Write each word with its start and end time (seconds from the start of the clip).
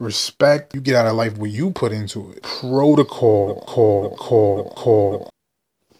Respect 0.00 0.76
you 0.76 0.80
get 0.80 0.94
out 0.94 1.08
of 1.08 1.16
life 1.16 1.36
what 1.38 1.50
you 1.50 1.72
put 1.72 1.90
into 1.90 2.30
it. 2.30 2.44
Protocol, 2.44 3.60
call, 3.66 4.16
call, 4.16 4.70
call. 4.70 5.30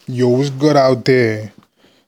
Yo, 0.07 0.29
what's 0.29 0.49
good 0.51 0.77
out 0.77 1.03
there? 1.03 1.51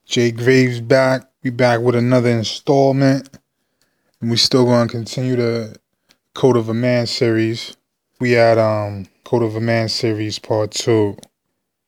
Jay 0.05 0.31
Graves 0.31 0.79
back. 0.79 1.29
We 1.43 1.49
back 1.49 1.81
with 1.81 1.95
another 1.95 2.29
installment. 2.29 3.27
And 4.21 4.31
we 4.31 4.37
still 4.37 4.63
gonna 4.63 4.87
continue 4.87 5.35
the 5.35 5.75
Code 6.33 6.55
of 6.55 6.69
a 6.69 6.73
Man 6.73 7.07
series. 7.07 7.75
We 8.21 8.31
had 8.31 8.57
um 8.57 9.07
Code 9.25 9.43
of 9.43 9.57
a 9.57 9.61
Man 9.61 9.89
series 9.89 10.39
part 10.39 10.71
two. 10.71 11.17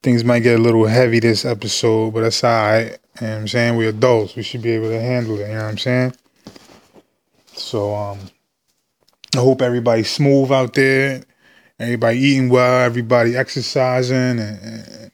Things 0.02 0.26
might 0.26 0.44
get 0.44 0.60
a 0.60 0.62
little 0.62 0.86
heavy 0.86 1.22
this 1.22 1.46
episode, 1.46 2.14
but 2.14 2.22
that's 2.22 2.44
alright. 2.44 2.98
You 3.22 3.28
know 3.28 3.38
I'm 3.38 3.48
saying? 3.48 3.78
We're 3.78 3.90
adults. 3.90 4.36
We 4.36 4.44
should 4.44 4.64
be 4.64 4.72
able 4.72 4.90
to 4.90 5.00
handle 5.00 5.40
it, 5.40 5.48
you 5.48 5.54
know 5.54 5.64
what 5.64 5.70
I'm 5.70 5.78
saying? 5.78 6.14
So 7.54 7.96
um 7.96 8.20
I 9.36 9.40
hope 9.40 9.62
everybody's 9.62 10.12
smooth 10.12 10.52
out 10.52 10.74
there. 10.74 11.24
Everybody 11.80 12.20
eating 12.20 12.50
well, 12.50 12.82
everybody 12.82 13.36
exercising 13.36 14.40
and, 14.40 15.12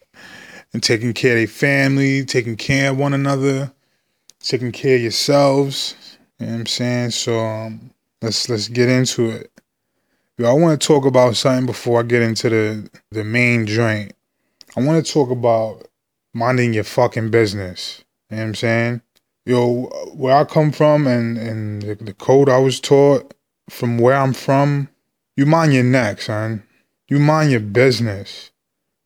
and, 0.74 0.84
taking 0.84 1.14
care 1.14 1.34
of 1.34 1.38
their 1.40 1.48
family, 1.48 2.26
taking 2.26 2.56
care 2.56 2.92
of 2.92 2.98
one 2.98 3.14
another, 3.14 3.72
taking 4.40 4.72
care 4.72 4.96
of 4.96 5.02
yourselves. 5.02 6.18
You 6.38 6.46
know 6.46 6.52
what 6.52 6.60
I'm 6.60 6.66
saying? 6.66 7.12
So 7.12 7.40
um, 7.40 7.92
let's 8.22 8.50
let's 8.50 8.68
get 8.68 8.90
into 8.90 9.30
it. 9.30 9.52
Yo, 10.38 10.50
I 10.50 10.54
want 10.54 10.80
to 10.80 10.88
talk 10.88 11.06
about 11.06 11.36
something 11.36 11.66
before 11.66 12.02
I 12.02 12.04
get 12.04 12.22
into 12.22 12.50
the 12.50 12.90
the 13.12 13.24
main 13.24 13.66
joint. 13.66 14.14
I 14.76 14.84
want 14.84 15.04
to 15.04 15.12
talk 15.12 15.32
about 15.32 15.88
minding 16.34 16.74
your 16.74 16.84
fucking 16.84 17.32
business. 17.32 18.04
You 18.30 18.38
know 18.38 18.44
what 18.44 18.48
I'm 18.50 18.56
saying? 18.56 19.02
Yo, 19.46 19.86
where 20.14 20.36
I 20.36 20.44
come 20.44 20.72
from 20.72 21.08
and, 21.08 21.38
and 21.38 21.82
the, 21.82 21.96
the 21.96 22.14
code 22.14 22.50
I 22.50 22.60
was 22.60 22.80
taught 22.80 23.34
from 23.70 23.98
where 23.98 24.16
I'm 24.16 24.34
from, 24.34 24.90
you 25.36 25.46
mind 25.46 25.74
your 25.74 25.84
neck, 25.84 26.22
son. 26.22 26.64
You 27.08 27.20
mind 27.20 27.52
your 27.52 27.60
business. 27.60 28.52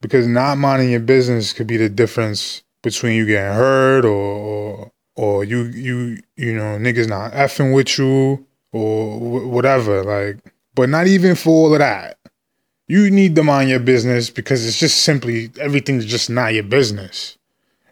Because 0.02 0.28
not 0.28 0.58
minding 0.58 0.92
your 0.92 1.00
business 1.00 1.54
could 1.54 1.68
be 1.68 1.78
the 1.78 1.90
difference 1.90 2.64
between 2.82 3.16
you 3.16 3.26
getting 3.26 3.54
hurt 3.54 4.06
or 4.06 4.92
or, 5.16 5.44
you 5.44 5.66
you 5.66 6.20
you 6.36 6.54
know 6.54 6.78
niggas 6.78 7.08
not 7.08 7.34
effing 7.34 7.74
with 7.74 7.98
you 7.98 8.46
or 8.72 9.20
whatever. 9.48 10.04
Like, 10.04 10.44
but 10.76 10.90
not 10.90 11.08
even 11.08 11.36
for 11.36 11.50
all 11.50 11.74
of 11.74 11.80
that. 11.80 12.18
You 12.88 13.10
need 13.10 13.36
to 13.36 13.44
mind 13.44 13.70
your 13.70 13.80
business 13.80 14.30
because 14.30 14.66
it's 14.68 14.80
just 14.80 15.04
simply 15.04 15.52
everything's 15.60 16.06
just 16.06 16.30
not 16.30 16.54
your 16.54 16.64
business. 16.64 17.38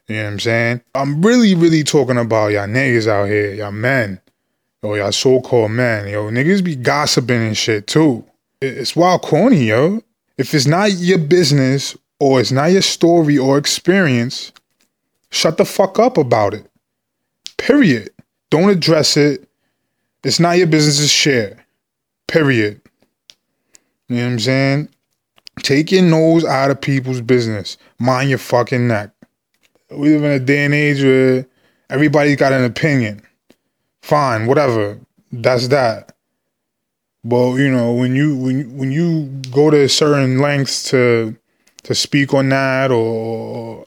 You 0.07 0.17
know 0.17 0.23
what 0.23 0.31
I'm 0.31 0.39
saying? 0.39 0.81
I'm 0.93 1.21
really, 1.21 1.55
really 1.55 1.83
talking 1.83 2.17
about 2.17 2.47
y'all 2.47 2.67
niggas 2.67 3.07
out 3.07 3.25
here, 3.25 3.53
y'all 3.53 3.71
men. 3.71 4.19
Yo, 4.83 4.95
y'all 4.95 5.11
so-called 5.11 5.69
men, 5.69 6.07
yo, 6.07 6.31
niggas 6.31 6.63
be 6.63 6.75
gossiping 6.75 7.45
and 7.45 7.55
shit 7.55 7.85
too. 7.85 8.25
It's 8.63 8.95
wild 8.95 9.21
corny, 9.21 9.65
yo. 9.65 10.01
If 10.39 10.55
it's 10.55 10.65
not 10.65 10.93
your 10.93 11.19
business 11.19 11.95
or 12.19 12.41
it's 12.41 12.51
not 12.51 12.71
your 12.71 12.81
story 12.81 13.37
or 13.37 13.59
experience, 13.59 14.51
shut 15.29 15.57
the 15.57 15.65
fuck 15.65 15.99
up 15.99 16.17
about 16.17 16.55
it. 16.55 16.65
Period. 17.57 18.09
Don't 18.49 18.71
address 18.71 19.17
it. 19.17 19.47
It's 20.23 20.39
not 20.39 20.57
your 20.57 20.65
business 20.65 20.97
to 20.97 21.07
share. 21.07 21.63
Period. 22.27 22.81
You 24.09 24.15
know 24.15 24.23
what 24.23 24.31
I'm 24.31 24.39
saying? 24.39 24.89
Take 25.59 25.91
your 25.91 26.01
nose 26.01 26.43
out 26.43 26.71
of 26.71 26.81
people's 26.81 27.21
business. 27.21 27.77
Mind 27.99 28.29
your 28.29 28.39
fucking 28.39 28.87
neck. 28.87 29.11
We 29.91 30.09
live 30.09 30.23
in 30.23 30.31
a 30.31 30.39
day 30.39 30.65
and 30.65 30.73
age 30.73 31.03
where 31.03 31.45
everybody's 31.91 32.37
got 32.37 32.51
an 32.51 32.63
opinion 32.63 33.21
fine, 34.01 34.47
whatever. 34.47 34.99
That's 35.31 35.67
that. 35.69 36.13
But 37.23 37.55
you 37.55 37.69
know, 37.69 37.93
when 37.93 38.15
you 38.15 38.35
when 38.35 38.77
when 38.77 38.91
you 38.91 39.27
go 39.51 39.69
to 39.69 39.87
certain 39.87 40.39
lengths 40.39 40.89
to 40.89 41.35
to 41.83 41.95
speak 41.95 42.33
on 42.33 42.49
that 42.49 42.91
or 42.91 43.85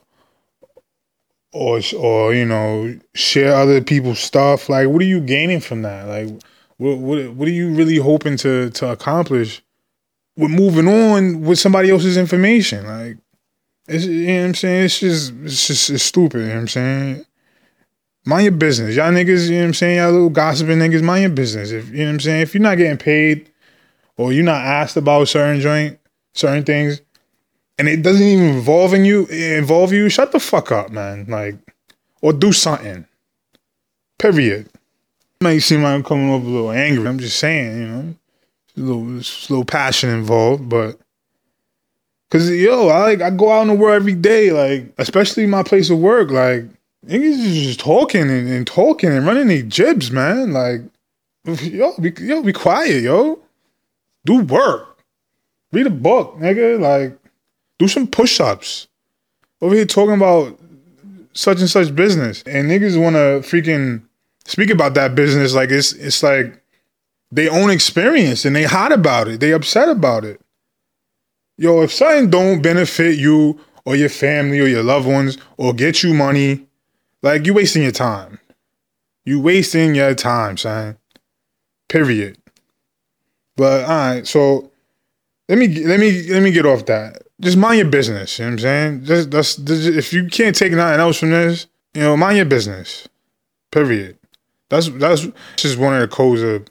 or 1.51 1.81
or 1.97 2.33
you 2.33 2.45
know 2.45 2.97
share 3.13 3.53
other 3.53 3.81
people's 3.81 4.19
stuff, 4.19 4.69
like 4.69 4.87
what 4.87 5.01
are 5.01 5.05
you 5.05 5.19
gaining 5.19 5.59
from 5.59 5.81
that? 5.81 6.07
Like 6.07 6.41
what 6.77 6.97
what 6.97 7.33
what 7.33 7.47
are 7.47 7.51
you 7.51 7.73
really 7.73 7.97
hoping 7.97 8.37
to 8.37 8.69
to 8.71 8.91
accomplish 8.91 9.61
with 10.37 10.51
moving 10.51 10.87
on 10.87 11.41
with 11.41 11.59
somebody 11.59 11.89
else's 11.89 12.17
information? 12.17 12.85
Like 12.85 13.17
it's 13.87 14.05
you 14.05 14.27
know 14.27 14.39
what 14.39 14.47
I'm 14.47 14.55
saying? 14.55 14.85
It's 14.85 14.99
just 14.99 15.33
it's 15.43 15.67
just 15.67 15.89
it's 15.89 16.03
stupid, 16.03 16.39
you 16.39 16.47
know 16.47 16.53
what 16.53 16.59
I'm 16.61 16.67
saying? 16.67 17.25
Mind 18.25 18.43
your 18.43 18.51
business. 18.51 18.95
Y'all 18.95 19.11
niggas, 19.11 19.47
you 19.47 19.55
know 19.55 19.61
what 19.61 19.67
I'm 19.67 19.73
saying? 19.73 19.97
Y'all 19.97 20.11
little 20.11 20.29
gossiping 20.29 20.79
niggas, 20.79 21.03
mind 21.03 21.21
your 21.21 21.31
business. 21.31 21.71
If 21.71 21.89
you 21.89 21.99
know 21.99 22.05
what 22.05 22.13
I'm 22.13 22.19
saying, 22.19 22.41
if 22.41 22.53
you're 22.53 22.63
not 22.63 22.77
getting 22.77 22.97
paid 22.97 23.49
or 24.17 24.33
you're 24.33 24.43
not 24.43 24.65
asked 24.65 24.97
about 24.97 25.27
certain 25.27 25.61
joint, 25.61 25.99
certain 26.33 26.63
things, 26.63 27.01
and 27.77 27.87
it 27.87 28.01
doesn't 28.01 28.25
even 28.25 28.55
involve 28.55 28.93
in 28.93 29.05
you, 29.05 29.25
involve 29.27 29.93
you, 29.93 30.09
shut 30.09 30.31
the 30.31 30.39
fuck 30.39 30.71
up, 30.71 30.91
man. 30.91 31.25
Like, 31.27 31.55
or 32.21 32.33
do 32.33 32.51
something. 32.51 33.05
Period. 34.17 34.69
Might 35.41 35.59
seem 35.59 35.83
like 35.83 35.93
I'm 35.93 36.03
coming 36.03 36.33
up 36.33 36.41
a 36.41 36.45
little 36.45 36.71
angry. 36.71 37.07
I'm 37.07 37.19
just 37.19 37.37
saying, 37.37 37.77
you 37.77 37.87
know, 37.87 38.15
a 38.77 38.79
little, 38.79 39.03
a 39.03 39.23
little 39.49 39.65
passion 39.65 40.09
involved, 40.09 40.67
but. 40.67 40.97
Cause 42.31 42.49
yo, 42.49 42.87
I 42.89 42.99
like 43.01 43.21
I 43.21 43.29
go 43.29 43.51
out 43.51 43.61
in 43.61 43.67
the 43.67 43.75
world 43.75 43.95
every 43.95 44.15
day, 44.15 44.51
like 44.51 44.91
especially 44.97 45.45
my 45.45 45.61
place 45.61 45.91
of 45.91 45.99
work. 45.99 46.31
Like 46.31 46.65
Niggas 47.07 47.39
is 47.39 47.63
just 47.63 47.79
talking 47.79 48.29
and, 48.29 48.47
and 48.47 48.65
talking 48.65 49.11
and 49.11 49.25
running 49.25 49.47
these 49.47 49.65
jibs, 49.65 50.11
man. 50.11 50.53
Like, 50.53 50.81
yo, 51.45 51.93
be, 51.99 52.11
yo, 52.19 52.41
be 52.41 52.53
quiet, 52.53 53.03
yo. 53.03 53.39
Do 54.25 54.41
work. 54.41 54.97
Read 55.71 55.85
a 55.85 55.91
book, 55.91 56.37
nigga. 56.37 56.79
Like, 56.79 57.17
do 57.77 57.87
some 57.87 58.07
push-ups. 58.07 58.87
Over 59.61 59.75
here 59.75 59.85
talking 59.85 60.15
about 60.15 60.59
such 61.33 61.59
and 61.59 61.69
such 61.69 61.95
business. 61.95 62.43
And 62.47 62.69
niggas 62.69 63.01
wanna 63.01 63.41
freaking 63.41 64.01
speak 64.45 64.69
about 64.69 64.93
that 64.95 65.15
business 65.15 65.55
like 65.55 65.71
it's 65.71 65.91
it's 65.93 66.21
like 66.21 66.61
they 67.31 67.49
own 67.49 67.69
experience 67.69 68.45
and 68.45 68.55
they 68.55 68.63
hot 68.63 68.91
about 68.91 69.27
it. 69.27 69.39
They 69.39 69.51
upset 69.51 69.89
about 69.89 70.23
it. 70.23 70.39
Yo, 71.57 71.81
if 71.81 71.93
something 71.93 72.29
don't 72.29 72.61
benefit 72.61 73.17
you 73.17 73.59
or 73.85 73.95
your 73.95 74.09
family 74.09 74.59
or 74.59 74.67
your 74.67 74.83
loved 74.83 75.07
ones 75.07 75.37
or 75.57 75.73
get 75.73 76.03
you 76.03 76.13
money 76.13 76.65
like 77.25 77.45
you 77.45 77.55
wasting 77.55 77.81
your 77.81 77.91
time. 77.91 78.39
You 79.25 79.41
wasting 79.41 79.95
your 79.95 80.13
time, 80.13 80.57
son. 80.57 80.97
Period. 81.89 82.37
But 83.57 83.85
all 83.85 83.89
right, 83.89 84.27
so 84.27 84.71
let 85.49 85.57
me 85.57 85.67
let 85.83 85.99
me 85.99 86.27
let 86.31 86.43
me 86.43 86.51
get 86.51 86.67
off 86.67 86.85
that. 86.85 87.23
Just 87.41 87.57
mind 87.57 87.79
your 87.79 87.89
business. 87.89 88.37
You 88.37 88.45
know 88.45 88.51
what 88.51 88.53
I'm 88.53 88.59
saying? 88.59 89.05
Just 89.05 89.31
that's, 89.31 89.55
that's 89.55 89.85
if 89.85 90.13
you 90.13 90.27
can't 90.27 90.55
take 90.55 90.71
nothing 90.71 90.99
else 90.99 91.17
from 91.17 91.31
this, 91.31 91.65
you 91.95 92.01
know, 92.01 92.15
mind 92.15 92.37
your 92.37 92.45
business. 92.45 93.07
Period. 93.71 94.17
That's 94.69 94.89
that's 94.89 95.27
just 95.55 95.79
one 95.79 95.95
of 95.95 96.01
the 96.01 96.07
codes 96.07 96.43
of 96.43 96.67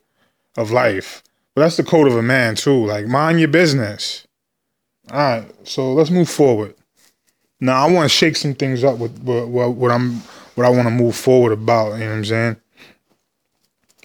of 0.57 0.71
life. 0.71 1.23
But 1.55 1.63
that's 1.63 1.77
the 1.77 1.85
code 1.85 2.07
of 2.07 2.17
a 2.17 2.23
man 2.23 2.55
too. 2.55 2.87
Like 2.87 3.07
mind 3.07 3.41
your 3.41 3.49
business. 3.49 4.25
All 5.11 5.19
right, 5.19 5.51
so 5.65 5.93
let's 5.93 6.11
move 6.11 6.31
forward. 6.31 6.77
Now 7.61 7.87
I 7.87 7.91
want 7.91 8.11
to 8.11 8.15
shake 8.17 8.37
some 8.37 8.55
things 8.55 8.85
up 8.85 8.99
with, 8.99 9.19
with, 9.23 9.49
with 9.49 9.77
what 9.77 9.91
I'm 9.91 10.23
what 10.55 10.67
I 10.67 10.71
want 10.71 10.87
to 10.87 10.91
move 10.91 11.17
forward 11.17 11.53
about, 11.53 11.95
you 11.95 12.01
know 12.01 12.11
what 12.11 12.17
I'm 12.17 12.25
saying? 12.25 12.57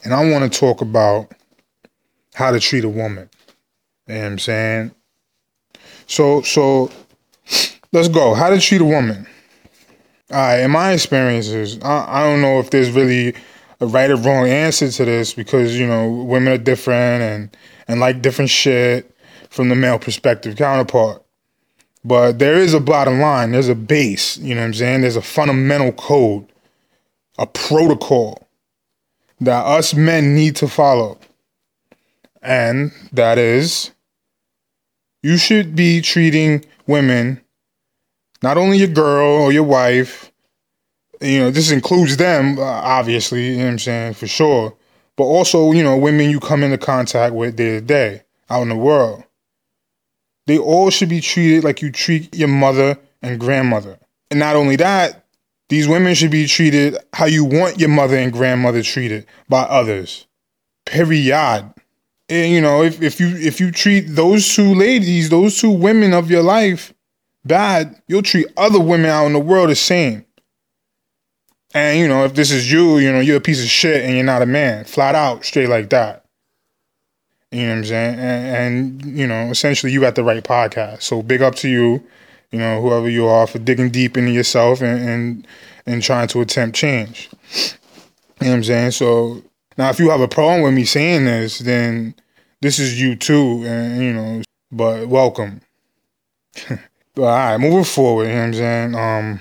And 0.03 0.13
I 0.13 0.29
want 0.29 0.51
to 0.51 0.59
talk 0.59 0.81
about 0.81 1.31
how 2.33 2.51
to 2.51 2.59
treat 2.59 2.83
a 2.83 2.89
woman. 2.89 3.29
You 4.07 4.15
know 4.15 4.21
what 4.21 4.27
I'm 4.27 4.39
saying? 4.39 4.91
So 6.07 6.41
so 6.41 6.91
let's 7.91 8.07
go. 8.07 8.33
How 8.33 8.49
to 8.49 8.59
treat 8.59 8.81
a 8.81 8.85
woman. 8.85 9.27
All 10.31 10.37
right, 10.37 10.59
in 10.59 10.71
my 10.71 10.91
experiences, 10.91 11.79
I, 11.81 12.05
I 12.07 12.23
don't 12.23 12.41
know 12.41 12.59
if 12.59 12.69
there's 12.69 12.91
really 12.91 13.35
a 13.79 13.87
right 13.87 14.11
or 14.11 14.15
wrong 14.15 14.47
answer 14.47 14.91
to 14.91 15.05
this 15.05 15.33
because, 15.33 15.77
you 15.79 15.87
know, 15.87 16.09
women 16.09 16.53
are 16.53 16.57
different 16.57 17.23
and, 17.23 17.57
and 17.87 17.99
like 17.99 18.21
different 18.21 18.51
shit 18.51 19.15
from 19.49 19.69
the 19.69 19.75
male 19.75 19.97
perspective 19.97 20.55
counterpart. 20.55 21.23
But 22.09 22.39
there 22.39 22.55
is 22.55 22.73
a 22.73 22.79
bottom 22.79 23.19
line, 23.19 23.51
there's 23.51 23.69
a 23.69 23.75
base, 23.75 24.35
you 24.39 24.55
know 24.55 24.61
what 24.61 24.65
I'm 24.65 24.73
saying? 24.73 25.01
There's 25.01 25.15
a 25.15 25.21
fundamental 25.21 25.91
code, 25.91 26.47
a 27.37 27.45
protocol 27.45 28.47
that 29.39 29.63
us 29.63 29.93
men 29.93 30.33
need 30.33 30.55
to 30.55 30.67
follow. 30.67 31.19
And 32.41 32.91
that 33.11 33.37
is 33.37 33.91
you 35.21 35.37
should 35.37 35.75
be 35.75 36.01
treating 36.01 36.65
women, 36.87 37.41
not 38.41 38.57
only 38.57 38.79
your 38.79 38.87
girl 38.87 39.43
or 39.43 39.51
your 39.51 39.61
wife, 39.61 40.31
you 41.21 41.37
know, 41.37 41.51
this 41.51 41.69
includes 41.69 42.17
them, 42.17 42.57
uh, 42.57 42.63
obviously, 42.63 43.49
you 43.49 43.57
know 43.57 43.65
what 43.65 43.71
I'm 43.73 43.79
saying, 43.79 44.13
for 44.15 44.25
sure, 44.25 44.75
but 45.15 45.25
also, 45.25 45.73
you 45.73 45.83
know, 45.83 45.95
women 45.95 46.31
you 46.31 46.39
come 46.39 46.63
into 46.63 46.79
contact 46.79 47.35
with 47.35 47.55
day 47.55 47.79
to 47.79 47.81
day 47.81 48.23
out 48.49 48.63
in 48.63 48.69
the 48.69 48.75
world. 48.75 49.23
They 50.49 50.57
all 50.57 50.89
should 50.89 51.09
be 51.09 51.21
treated 51.21 51.63
like 51.63 51.83
you 51.83 51.91
treat 51.91 52.35
your 52.35 52.47
mother 52.47 52.97
and 53.21 53.39
grandmother. 53.39 53.99
And 54.31 54.39
not 54.39 54.55
only 54.55 54.77
that, 54.77 55.27
these 55.69 55.87
women 55.87 56.15
should 56.15 56.31
be 56.31 56.47
treated 56.47 56.97
how 57.13 57.25
you 57.25 57.45
want 57.45 57.79
your 57.79 57.89
mother 57.89 58.17
and 58.17 58.33
grandmother 58.33 58.81
treated 58.81 59.27
by 59.47 59.61
others. 59.61 60.25
Period. 60.87 61.71
And, 62.29 62.51
you 62.51 62.61
know, 62.61 62.81
if, 62.81 62.99
if 62.99 63.19
you 63.19 63.27
if 63.27 63.59
you 63.59 63.69
treat 63.69 64.01
those 64.07 64.55
two 64.55 64.73
ladies, 64.73 65.29
those 65.29 65.61
two 65.61 65.69
women 65.69 66.13
of 66.13 66.31
your 66.31 66.41
life 66.41 66.95
bad, 67.45 68.01
you'll 68.07 68.23
treat 68.23 68.47
other 68.57 68.79
women 68.79 69.11
out 69.11 69.27
in 69.27 69.33
the 69.33 69.39
world 69.39 69.69
the 69.69 69.75
same. 69.75 70.25
And 71.75 71.99
you 71.99 72.07
know, 72.07 72.25
if 72.25 72.33
this 72.33 72.49
is 72.49 72.71
you, 72.71 72.97
you 72.97 73.11
know, 73.11 73.19
you're 73.19 73.37
a 73.37 73.41
piece 73.41 73.61
of 73.61 73.69
shit 73.69 74.03
and 74.03 74.15
you're 74.15 74.23
not 74.23 74.41
a 74.41 74.47
man, 74.47 74.85
flat 74.85 75.13
out, 75.13 75.45
straight 75.45 75.69
like 75.69 75.91
that. 75.91 76.25
You 77.51 77.63
know 77.63 77.69
what 77.69 77.77
I'm 77.77 77.85
saying? 77.85 78.19
And, 78.19 79.01
and 79.03 79.17
you 79.17 79.25
know, 79.25 79.49
essentially, 79.49 79.91
you 79.91 79.99
got 79.99 80.15
the 80.15 80.23
right 80.23 80.43
podcast. 80.43 81.01
So 81.01 81.23
big 81.23 81.41
up 81.41 81.55
to 81.55 81.69
you, 81.69 82.03
you 82.51 82.59
know, 82.59 82.81
whoever 82.81 83.09
you 83.09 83.25
are, 83.27 83.47
for 83.47 83.59
digging 83.59 83.89
deep 83.89 84.17
into 84.17 84.31
yourself 84.31 84.81
and 84.81 85.09
and, 85.09 85.47
and 85.85 86.03
trying 86.03 86.27
to 86.29 86.41
attempt 86.41 86.75
change. 86.75 87.29
You 88.39 88.47
know 88.47 88.51
what 88.51 88.57
I'm 88.57 88.63
saying? 88.63 88.91
So 88.91 89.43
now, 89.77 89.89
if 89.89 89.99
you 89.99 90.09
have 90.09 90.21
a 90.21 90.27
problem 90.27 90.61
with 90.61 90.73
me 90.73 90.85
saying 90.85 91.25
this, 91.25 91.59
then 91.59 92.13
this 92.61 92.79
is 92.79 93.01
you 93.01 93.15
too, 93.15 93.63
and 93.65 94.01
you 94.01 94.13
know. 94.13 94.41
But 94.71 95.07
welcome. 95.07 95.61
but 97.15 97.23
all 97.23 97.25
right, 97.25 97.57
moving 97.57 97.83
forward. 97.83 98.27
You 98.27 98.33
know 98.33 98.39
what 98.39 98.45
I'm 98.45 98.53
saying? 98.53 98.95
Um, 98.95 99.39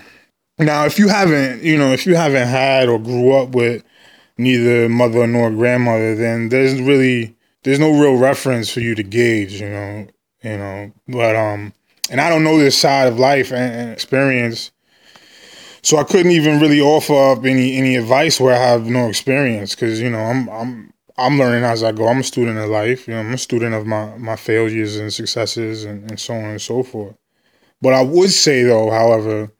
now, 0.58 0.86
if 0.86 0.98
you 0.98 1.08
haven't, 1.08 1.62
you 1.62 1.76
know, 1.76 1.92
if 1.92 2.06
you 2.06 2.14
haven't 2.14 2.48
had 2.48 2.88
or 2.88 2.98
grew 2.98 3.32
up 3.32 3.50
with 3.50 3.84
neither 4.38 4.88
mother 4.88 5.26
nor 5.26 5.50
grandmother, 5.50 6.14
then 6.14 6.48
there's 6.48 6.80
really 6.80 7.36
there's 7.62 7.78
no 7.78 7.98
real 7.98 8.16
reference 8.16 8.70
for 8.70 8.80
you 8.80 8.94
to 8.94 9.02
gauge, 9.02 9.60
you 9.60 9.68
know, 9.68 10.06
you 10.42 10.56
know. 10.56 10.92
But 11.06 11.36
um, 11.36 11.72
and 12.10 12.20
I 12.20 12.28
don't 12.28 12.44
know 12.44 12.58
this 12.58 12.78
side 12.78 13.08
of 13.08 13.18
life 13.18 13.52
and, 13.52 13.90
experience, 13.90 14.70
so 15.82 15.98
I 15.98 16.04
couldn't 16.04 16.32
even 16.32 16.60
really 16.60 16.80
offer 16.80 17.32
up 17.32 17.44
any 17.44 17.76
any 17.76 17.96
advice 17.96 18.40
where 18.40 18.54
I 18.54 18.58
have 18.58 18.86
no 18.86 19.08
experience, 19.08 19.74
because 19.74 20.00
you 20.00 20.10
know 20.10 20.20
I'm 20.20 20.48
I'm 20.48 20.92
I'm 21.16 21.38
learning 21.38 21.64
as 21.64 21.82
I 21.82 21.92
go. 21.92 22.08
I'm 22.08 22.20
a 22.20 22.24
student 22.24 22.58
of 22.58 22.68
life, 22.68 23.08
you 23.08 23.14
know. 23.14 23.20
I'm 23.20 23.34
a 23.34 23.38
student 23.38 23.74
of 23.74 23.86
my 23.86 24.16
my 24.16 24.36
failures 24.36 24.96
and 24.96 25.12
successes 25.12 25.84
and, 25.84 26.10
and 26.10 26.20
so 26.20 26.34
on 26.34 26.44
and 26.44 26.62
so 26.62 26.82
forth. 26.82 27.16
But 27.80 27.94
I 27.94 28.02
would 28.02 28.30
say 28.30 28.64
though, 28.64 28.90
however 28.90 29.50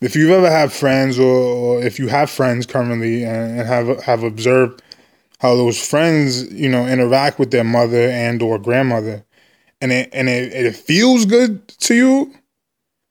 if 0.00 0.16
you've 0.16 0.30
ever 0.30 0.50
had 0.50 0.72
friends 0.72 1.18
or, 1.18 1.24
or 1.24 1.82
if 1.82 1.98
you 1.98 2.08
have 2.08 2.30
friends 2.30 2.66
currently 2.66 3.24
and, 3.24 3.58
and, 3.58 3.68
have 3.68 4.02
have 4.02 4.22
observed 4.22 4.82
how 5.40 5.56
those 5.56 5.84
friends 5.84 6.52
you 6.52 6.68
know 6.68 6.86
interact 6.86 7.38
with 7.38 7.50
their 7.50 7.64
mother 7.64 8.08
and 8.10 8.40
or 8.42 8.58
grandmother. 8.58 9.24
And 9.80 9.92
it 9.92 10.10
and 10.12 10.28
it, 10.28 10.52
it 10.52 10.76
feels 10.76 11.24
good 11.24 11.66
to 11.68 11.94
you. 11.94 12.34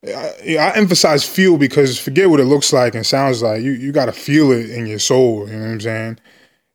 I, 0.05 0.57
I, 0.57 0.77
emphasize 0.77 1.27
feel 1.27 1.57
because 1.57 1.99
forget 1.99 2.29
what 2.29 2.39
it 2.39 2.45
looks 2.45 2.71
like 2.71 2.95
and 2.95 3.05
sounds 3.05 3.41
like. 3.41 3.61
You 3.61 3.71
you 3.71 3.91
got 3.91 4.05
to 4.05 4.13
feel 4.13 4.51
it 4.51 4.69
in 4.69 4.85
your 4.85 4.99
soul 4.99 5.47
you 5.47 5.55
know 5.55 5.65
what 5.65 5.71
i'm 5.71 5.81
saying? 5.81 6.19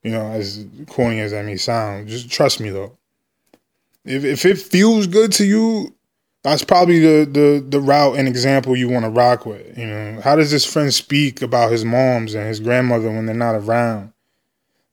You 0.02 0.10
know 0.10 0.26
as 0.26 0.66
corny 0.88 1.20
as 1.20 1.30
that 1.30 1.44
may 1.44 1.56
sound 1.56 2.08
just 2.08 2.30
trust 2.30 2.60
me 2.60 2.70
though. 2.70 2.98
If, 4.04 4.24
if 4.24 4.44
it 4.44 4.58
feels 4.58 5.06
good 5.06 5.32
to 5.32 5.46
you 5.46 5.94
that's 6.42 6.64
probably 6.64 6.98
the, 6.98 7.24
the 7.24 7.64
the 7.66 7.80
route 7.80 8.16
and 8.16 8.28
example 8.28 8.76
you 8.76 8.88
want 8.88 9.04
to 9.04 9.10
rock 9.10 9.46
with. 9.46 9.78
You 9.78 9.86
know, 9.86 10.20
how 10.22 10.36
does 10.36 10.50
this 10.50 10.66
friend 10.66 10.92
speak 10.92 11.40
about 11.40 11.72
his 11.72 11.84
moms 11.84 12.34
and 12.34 12.46
his 12.46 12.60
grandmother 12.60 13.10
when 13.10 13.26
they're 13.26 13.34
not 13.34 13.54
around? 13.54 14.13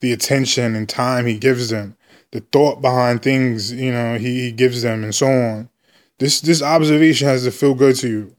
The 0.01 0.11
attention 0.11 0.75
and 0.75 0.89
time 0.89 1.25
he 1.25 1.37
gives 1.37 1.69
them, 1.69 1.95
the 2.31 2.39
thought 2.39 2.81
behind 2.81 3.21
things 3.21 3.71
you 3.71 3.91
know 3.91 4.17
he, 4.17 4.41
he 4.41 4.51
gives 4.51 4.81
them, 4.81 5.03
and 5.03 5.13
so 5.13 5.27
on. 5.27 5.69
This 6.19 6.41
this 6.41 6.61
observation 6.61 7.27
has 7.27 7.43
to 7.43 7.51
feel 7.51 7.73
good 7.73 7.95
to 7.97 8.07
you. 8.07 8.35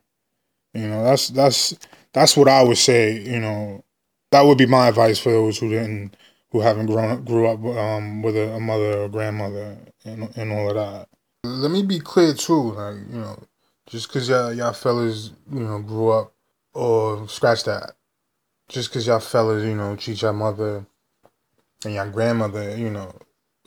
You 0.75 0.89
know, 0.89 1.05
that's 1.05 1.29
that's 1.29 1.77
that's 2.13 2.37
what 2.37 2.49
I 2.49 2.63
would 2.63 2.79
say. 2.79 3.21
You 3.21 3.41
know, 3.41 3.85
that 4.31 4.43
would 4.43 4.59
be 4.59 4.67
my 4.67 4.89
advice 4.89 5.19
for 5.19 5.31
those 5.31 5.59
who 5.59 5.71
didn't 5.71 6.17
who 6.51 6.61
haven't 6.61 6.87
grown 6.87 7.11
up, 7.11 7.25
grew 7.25 7.47
up 7.47 7.65
um, 7.65 8.23
with 8.23 8.37
a, 8.37 8.55
a 8.55 8.61
mother 8.61 9.01
or 9.01 9.09
grandmother 9.09 9.77
and 10.05 10.37
and 10.37 10.53
all 10.53 10.69
of 10.69 10.75
that. 10.77 11.09
Let 11.45 11.71
me 11.71 11.83
be 11.83 11.99
clear 11.99 12.35
too, 12.35 12.73
like 12.73 12.97
you 13.11 13.19
know, 13.19 13.43
just 13.87 14.11
cause 14.13 14.29
y'all 14.29 14.53
y'all 14.53 14.73
fellas 14.73 15.33
you 15.51 15.61
know 15.61 15.81
grew 15.81 16.11
up 16.11 16.33
or 16.75 17.29
scratch 17.29 17.65
that, 17.65 17.93
just 18.69 18.93
cause 18.93 19.07
y'all 19.07 19.21
fellas 19.21 19.65
you 19.65 19.75
know 19.75 19.97
treat 19.97 20.23
your 20.23 20.33
mother 20.33 20.87
and 21.85 21.95
your 21.95 22.09
grandmother 22.09 22.77
you 22.77 22.91
know 22.91 23.15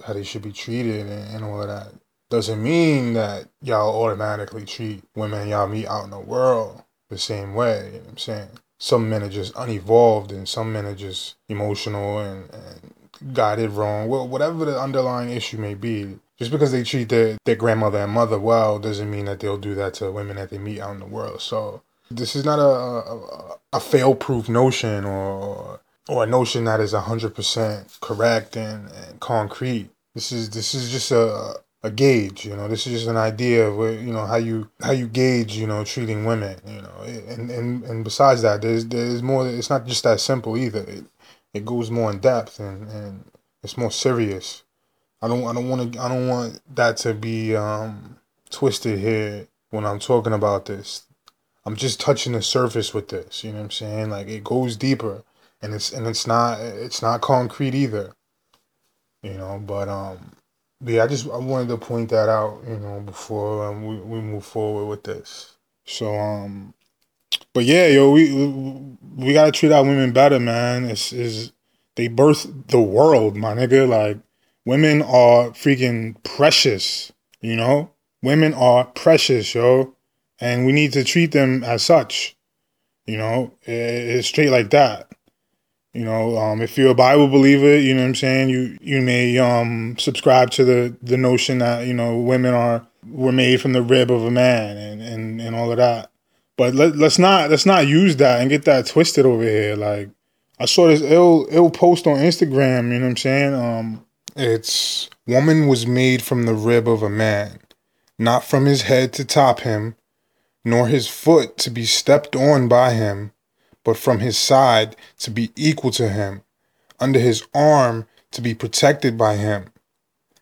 how 0.05 0.13
they 0.13 0.23
should 0.23 0.41
be 0.41 0.51
treated 0.51 1.07
and, 1.07 1.35
and 1.35 1.43
all 1.43 1.61
of 1.61 1.67
that 1.67 1.87
doesn't 2.29 2.61
mean 2.61 3.13
that 3.13 3.47
y'all 3.61 4.03
automatically 4.03 4.65
treat 4.65 5.03
women 5.15 5.47
y'all 5.47 5.67
meet 5.67 5.87
out 5.87 6.05
in 6.05 6.09
the 6.09 6.19
world 6.19 6.83
the 7.09 7.17
same 7.17 7.53
way. 7.53 7.85
You 7.85 7.91
know 7.91 7.99
what 7.99 8.09
I'm 8.09 8.17
saying? 8.17 8.49
Some 8.79 9.09
men 9.09 9.23
are 9.23 9.29
just 9.29 9.53
unevolved 9.55 10.31
and 10.31 10.47
some 10.47 10.73
men 10.73 10.85
are 10.85 10.95
just 10.95 11.35
emotional 11.47 12.19
and, 12.19 12.49
and 12.51 13.33
got 13.33 13.59
it 13.59 13.69
wrong. 13.69 14.07
Well, 14.09 14.27
whatever 14.27 14.65
the 14.65 14.79
underlying 14.79 15.29
issue 15.29 15.57
may 15.57 15.75
be, 15.75 16.19
just 16.37 16.51
because 16.51 16.71
they 16.71 16.83
treat 16.83 17.09
their, 17.09 17.37
their 17.45 17.55
grandmother 17.55 17.99
and 17.99 18.11
mother 18.11 18.39
well 18.39 18.77
doesn't 18.79 19.09
mean 19.09 19.25
that 19.25 19.39
they'll 19.39 19.57
do 19.57 19.75
that 19.75 19.93
to 19.95 20.11
women 20.11 20.35
that 20.35 20.49
they 20.49 20.57
meet 20.57 20.81
out 20.81 20.91
in 20.91 20.99
the 20.99 21.05
world. 21.05 21.41
So 21.41 21.81
this 22.11 22.35
is 22.35 22.43
not 22.43 22.59
a 22.59 22.61
a, 22.61 23.57
a 23.73 23.79
fail-proof 23.79 24.49
notion 24.49 25.05
or 25.05 25.79
or 26.07 26.23
a 26.23 26.27
notion 26.27 26.65
that 26.65 26.79
is 26.79 26.93
hundred 26.93 27.35
percent 27.35 27.97
correct 28.01 28.55
and, 28.55 28.89
and 28.91 29.19
concrete. 29.19 29.89
This 30.13 30.31
is 30.31 30.49
this 30.49 30.73
is 30.73 30.91
just 30.91 31.11
a 31.11 31.55
a 31.83 31.91
gauge, 31.91 32.45
you 32.45 32.55
know. 32.55 32.67
This 32.67 32.87
is 32.87 32.93
just 32.93 33.07
an 33.07 33.17
idea 33.17 33.67
of 33.67 33.77
where, 33.77 33.93
you 33.93 34.11
know 34.11 34.25
how 34.25 34.37
you 34.37 34.69
how 34.81 34.91
you 34.91 35.07
gauge, 35.07 35.55
you 35.55 35.67
know, 35.67 35.83
treating 35.83 36.25
women, 36.25 36.59
you 36.65 36.81
know. 36.81 37.01
And 37.29 37.51
and 37.51 37.83
and 37.83 38.03
besides 38.03 38.41
that, 38.41 38.61
there's 38.61 38.85
there's 38.87 39.21
more. 39.21 39.47
It's 39.47 39.69
not 39.69 39.85
just 39.85 40.03
that 40.03 40.19
simple 40.19 40.57
either. 40.57 40.81
It 40.81 41.05
it 41.53 41.65
goes 41.65 41.91
more 41.91 42.11
in 42.11 42.19
depth 42.19 42.59
and 42.59 42.89
and 42.89 43.23
it's 43.63 43.77
more 43.77 43.91
serious. 43.91 44.63
I 45.21 45.27
don't 45.27 45.45
I 45.45 45.53
don't 45.53 45.69
want 45.69 45.93
to 45.93 45.99
I 45.99 46.09
don't 46.09 46.27
want 46.27 46.61
that 46.75 46.97
to 46.97 47.13
be 47.13 47.55
um, 47.55 48.17
twisted 48.49 48.99
here 48.99 49.47
when 49.69 49.85
I'm 49.85 49.99
talking 49.99 50.33
about 50.33 50.65
this. 50.65 51.03
I'm 51.65 51.75
just 51.75 51.99
touching 51.99 52.33
the 52.33 52.41
surface 52.41 52.93
with 52.93 53.09
this. 53.09 53.43
You 53.43 53.51
know 53.51 53.57
what 53.57 53.63
I'm 53.65 53.71
saying? 53.71 54.09
Like 54.09 54.27
it 54.27 54.43
goes 54.43 54.75
deeper, 54.75 55.23
and 55.65 55.73
it's 55.73 55.91
and 55.91 56.07
it's 56.07 56.25
not 56.25 56.59
it's 56.61 57.01
not 57.01 57.21
concrete 57.21 57.75
either. 57.75 58.13
You 59.23 59.33
know, 59.33 59.61
but 59.65 59.89
um, 59.89 60.31
yeah, 60.81 61.03
I 61.03 61.07
just 61.07 61.27
I 61.27 61.37
wanted 61.37 61.67
to 61.69 61.77
point 61.77 62.09
that 62.11 62.29
out. 62.29 62.61
You 62.67 62.77
know, 62.77 63.01
before 63.01 63.67
um, 63.67 63.85
we 63.85 63.97
we 63.97 64.21
move 64.21 64.45
forward 64.45 64.85
with 64.85 65.03
this. 65.03 65.57
So 65.85 66.15
um, 66.15 66.73
but 67.53 67.65
yeah, 67.65 67.87
yo, 67.87 68.11
we 68.11 68.33
we, 68.33 68.97
we 69.17 69.33
gotta 69.33 69.51
treat 69.51 69.71
our 69.71 69.83
women 69.83 70.13
better, 70.13 70.39
man. 70.39 70.85
It's 70.85 71.11
is 71.11 71.51
they 71.95 72.07
birth 72.07 72.47
the 72.67 72.79
world, 72.79 73.35
my 73.35 73.53
nigga. 73.53 73.87
Like 73.89 74.19
Women 74.65 75.03
are 75.03 75.51
freaking 75.51 76.21
precious, 76.23 77.11
you 77.39 77.55
know? 77.55 77.91
Women 78.23 78.55
are 78.55 78.85
precious, 78.85 79.53
yo. 79.53 79.95
And 80.39 80.65
we 80.65 80.71
need 80.71 80.91
to 80.93 81.03
treat 81.03 81.31
them 81.31 81.63
as 81.63 81.83
such. 81.83 82.35
You 83.05 83.17
know, 83.17 83.53
it's 83.61 84.27
straight 84.27 84.49
like 84.49 84.71
that. 84.71 85.11
You 85.95 86.03
know, 86.03 86.37
um, 86.37 86.61
if 86.61 86.77
you're 86.77 86.91
a 86.91 86.95
Bible 86.95 87.29
believer, 87.29 87.79
you 87.79 87.93
know 87.93 88.01
what 88.01 88.09
I'm 88.09 88.15
saying, 88.15 88.49
you 88.49 88.77
you 88.81 89.01
may 89.01 89.37
um 89.37 89.95
subscribe 89.97 90.51
to 90.51 90.65
the 90.65 90.93
the 91.01 91.15
notion 91.15 91.59
that, 91.59 91.87
you 91.87 91.93
know, 91.93 92.17
women 92.17 92.53
are 92.53 92.85
were 93.09 93.31
made 93.31 93.61
from 93.61 93.71
the 93.71 93.81
rib 93.81 94.11
of 94.11 94.25
a 94.25 94.31
man 94.31 94.75
and, 94.75 95.01
and, 95.01 95.39
and 95.39 95.55
all 95.55 95.71
of 95.71 95.77
that. 95.77 96.11
But 96.57 96.75
let, 96.75 96.97
let's 96.97 97.17
not 97.17 97.49
let's 97.49 97.65
not 97.65 97.87
use 97.87 98.17
that 98.17 98.41
and 98.41 98.49
get 98.49 98.65
that 98.65 98.87
twisted 98.87 99.25
over 99.25 99.43
here. 99.43 99.77
Like 99.77 100.09
I 100.59 100.65
saw 100.65 100.87
this 100.87 101.01
ill 101.01 101.47
ill 101.49 101.69
post 101.69 102.07
on 102.07 102.17
Instagram, 102.17 102.91
you 102.91 102.99
know 102.99 103.05
what 103.05 103.11
I'm 103.11 103.17
saying? 103.17 103.53
Um 103.53 104.05
it's 104.35 105.09
woman 105.25 105.67
was 105.67 105.87
made 105.87 106.21
from 106.21 106.43
the 106.43 106.53
rib 106.53 106.89
of 106.89 107.03
a 107.03 107.09
man, 107.09 107.59
not 108.19 108.43
from 108.43 108.65
his 108.65 108.81
head 108.81 109.13
to 109.13 109.23
top 109.23 109.61
him, 109.61 109.95
nor 110.65 110.89
his 110.89 111.07
foot 111.07 111.57
to 111.59 111.69
be 111.69 111.85
stepped 111.85 112.35
on 112.35 112.67
by 112.67 112.91
him, 112.91 113.31
but 113.85 113.95
from 113.95 114.19
his 114.19 114.37
side 114.37 114.97
to 115.19 115.31
be 115.31 115.51
equal 115.55 115.91
to 115.91 116.09
him, 116.09 116.41
under 116.99 117.19
his 117.19 117.47
arm 117.53 118.05
to 118.31 118.41
be 118.41 118.53
protected 118.53 119.17
by 119.17 119.37
him, 119.37 119.67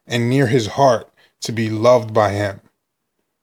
and 0.07 0.29
near 0.29 0.47
his 0.47 0.67
heart 0.67 1.07
to 1.41 1.51
be 1.51 1.69
loved 1.69 2.11
by 2.13 2.31
him. 2.31 2.61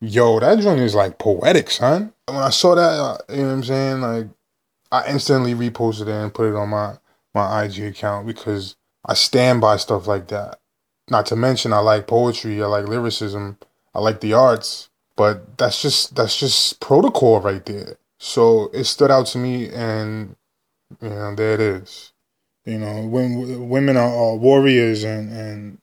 Yo, 0.00 0.40
that 0.40 0.59
joint 0.59 0.80
is 0.80 0.95
like 0.95 1.19
poetic, 1.19 1.71
son. 1.71 2.12
When 2.26 2.38
I 2.38 2.50
saw 2.50 2.75
that, 2.75 2.80
uh, 2.83 3.19
you 3.28 3.42
know 3.42 3.49
what 3.49 3.52
I'm 3.52 3.64
saying? 3.64 4.00
Like, 4.00 4.26
I 4.90 5.07
instantly 5.09 5.54
reposted 5.54 6.09
it 6.09 6.09
and 6.09 6.35
put 6.35 6.49
it 6.49 6.57
on 6.57 6.71
my 6.71 6.97
my 7.35 7.64
IG 7.64 7.80
account 7.80 8.26
because 8.26 8.75
I 9.04 9.14
stand 9.14 9.61
by 9.61 9.76
stuff 9.76 10.07
like 10.07 10.28
that. 10.28 10.59
Not 11.09 11.26
to 11.26 11.37
mention 11.37 11.73
I 11.73 11.78
like 11.78 12.07
poetry, 12.07 12.62
I 12.62 12.66
like 12.66 12.88
lyricism, 12.88 13.59
I 13.95 14.00
like 14.00 14.21
the 14.21 14.33
arts, 14.33 14.88
but 15.16 15.59
that's 15.59 15.83
just 15.83 16.16
that's 16.16 16.37
just 16.38 16.80
protocol 16.80 17.40
right 17.40 17.64
there. 17.66 17.99
So 18.22 18.70
it 18.72 18.84
stood 18.84 19.10
out 19.10 19.26
to 19.28 19.38
me 19.38 19.70
and 19.70 20.36
you 21.00 21.08
know, 21.08 21.34
there 21.34 21.54
it 21.54 21.60
is. 21.60 22.12
You 22.64 22.78
know, 22.78 23.06
when 23.06 23.68
women 23.68 23.96
are, 23.96 24.14
are 24.14 24.36
warriors 24.36 25.02
and 25.04 25.32
and 25.32 25.78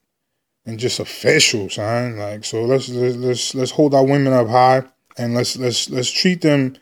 and 0.65 0.79
just 0.79 0.99
officials, 0.99 1.77
man. 1.77 2.17
Like 2.17 2.45
so 2.45 2.63
let's 2.63 2.87
let's 2.89 3.55
let's 3.55 3.71
hold 3.71 3.93
our 3.93 4.05
women 4.05 4.33
up 4.33 4.47
high 4.47 4.83
and 5.17 5.33
let's 5.33 5.57
let's 5.57 5.89
let's 5.89 6.11
treat 6.11 6.41
them, 6.41 6.77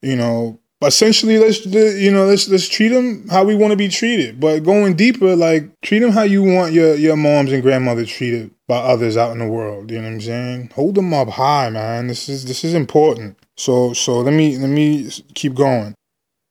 you 0.00 0.16
know, 0.16 0.58
essentially 0.82 1.38
let's 1.38 1.66
you 1.66 2.10
know 2.10 2.24
let's 2.26 2.48
let's 2.48 2.68
treat 2.68 2.88
them 2.88 3.28
how 3.28 3.44
we 3.44 3.54
want 3.54 3.70
to 3.70 3.76
be 3.76 3.88
treated 3.88 4.38
but 4.38 4.60
going 4.60 4.94
deeper 4.94 5.34
like 5.34 5.80
treat 5.80 6.00
them 6.00 6.10
how 6.10 6.22
you 6.22 6.42
want 6.42 6.72
your 6.72 6.94
your 6.94 7.16
moms 7.16 7.52
and 7.52 7.62
grandmother 7.62 8.04
treated 8.04 8.50
by 8.66 8.76
others 8.76 9.16
out 9.16 9.32
in 9.32 9.38
the 9.38 9.46
world. 9.46 9.90
You 9.90 9.98
know 9.98 10.04
what 10.04 10.14
I'm 10.14 10.20
saying? 10.20 10.70
Hold 10.74 10.94
them 10.94 11.12
up 11.12 11.28
high, 11.28 11.70
man. 11.70 12.06
This 12.06 12.28
is 12.28 12.44
this 12.44 12.64
is 12.64 12.74
important. 12.74 13.38
So 13.56 13.92
so 13.92 14.20
let 14.20 14.34
me 14.34 14.58
let 14.58 14.70
me 14.70 15.10
keep 15.34 15.54
going. 15.54 15.94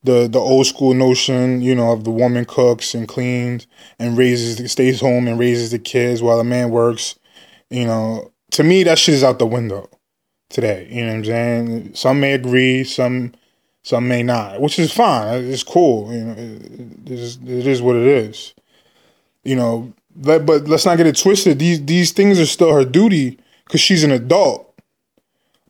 The 0.04 0.28
the 0.28 0.40
old 0.40 0.68
school 0.68 0.94
notion, 0.94 1.62
you 1.62 1.76
know, 1.76 1.92
of 1.92 2.04
the 2.04 2.12
woman 2.12 2.46
cooks 2.46 2.94
and 2.94 3.08
cleans 3.08 3.68
and 4.00 4.18
raises 4.18 4.72
stays 4.72 5.00
home 5.00 5.28
and 5.28 5.40
raises 5.40 5.72
the 5.72 5.80
kids 5.80 6.22
while 6.22 6.38
the 6.38 6.44
man 6.44 6.70
works. 6.70 7.16
You 7.70 7.86
know, 7.86 8.32
to 8.52 8.64
me 8.64 8.84
that 8.84 9.00
shit 9.00 9.16
is 9.16 9.24
out 9.24 9.40
the 9.40 9.46
window 9.46 9.90
today. 10.50 10.88
You 10.90 11.06
know 11.06 11.12
what 11.12 11.18
I'm 11.18 11.26
saying? 11.26 11.96
Some 11.96 12.20
may 12.20 12.34
agree, 12.34 12.84
some 12.84 13.34
some 13.84 14.08
may 14.08 14.24
not, 14.24 14.62
which 14.62 14.80
is 14.80 14.94
fine. 14.94 15.28
Uh, 15.28 15.40
it's 15.40 15.64
cool. 15.64 16.14
You 16.14 16.24
know, 16.24 16.32
it, 16.34 17.12
it, 17.12 17.12
is, 17.12 17.36
it 17.38 17.68
is 17.68 17.82
what 17.82 17.98
it 17.98 18.06
is. 18.06 18.54
You 19.44 19.58
know, 19.58 19.94
but, 20.16 20.46
but 20.46 20.68
let's 20.70 20.86
not 20.86 20.98
get 20.98 21.08
it 21.08 21.18
twisted. 21.18 21.60
These 21.60 21.86
these 21.86 22.12
things 22.12 22.40
are 22.40 22.46
still 22.46 22.74
her 22.74 22.86
duty 22.86 23.40
because 23.66 23.82
she's 23.82 24.04
an 24.04 24.12
adult. 24.12 24.73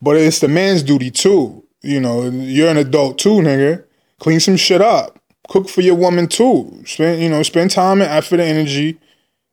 But 0.04 0.18
it's 0.18 0.40
the 0.40 0.50
man's 0.50 0.84
duty 0.84 1.10
too. 1.10 1.64
You 1.82 2.02
know, 2.02 2.24
you're 2.30 2.70
an 2.70 2.78
adult 2.78 3.18
too, 3.18 3.40
nigga. 3.42 3.86
Clean 4.20 4.40
some 4.40 4.58
shit 4.58 4.82
up. 4.82 5.18
Cook 5.48 5.70
for 5.70 5.82
your 5.82 5.96
woman 5.96 6.28
too. 6.28 6.84
Spend 6.86 7.22
you 7.22 7.30
know, 7.30 7.42
spend 7.44 7.72
time 7.72 8.02
and 8.02 8.12
effort 8.12 8.42
and 8.42 8.50
energy 8.50 9.00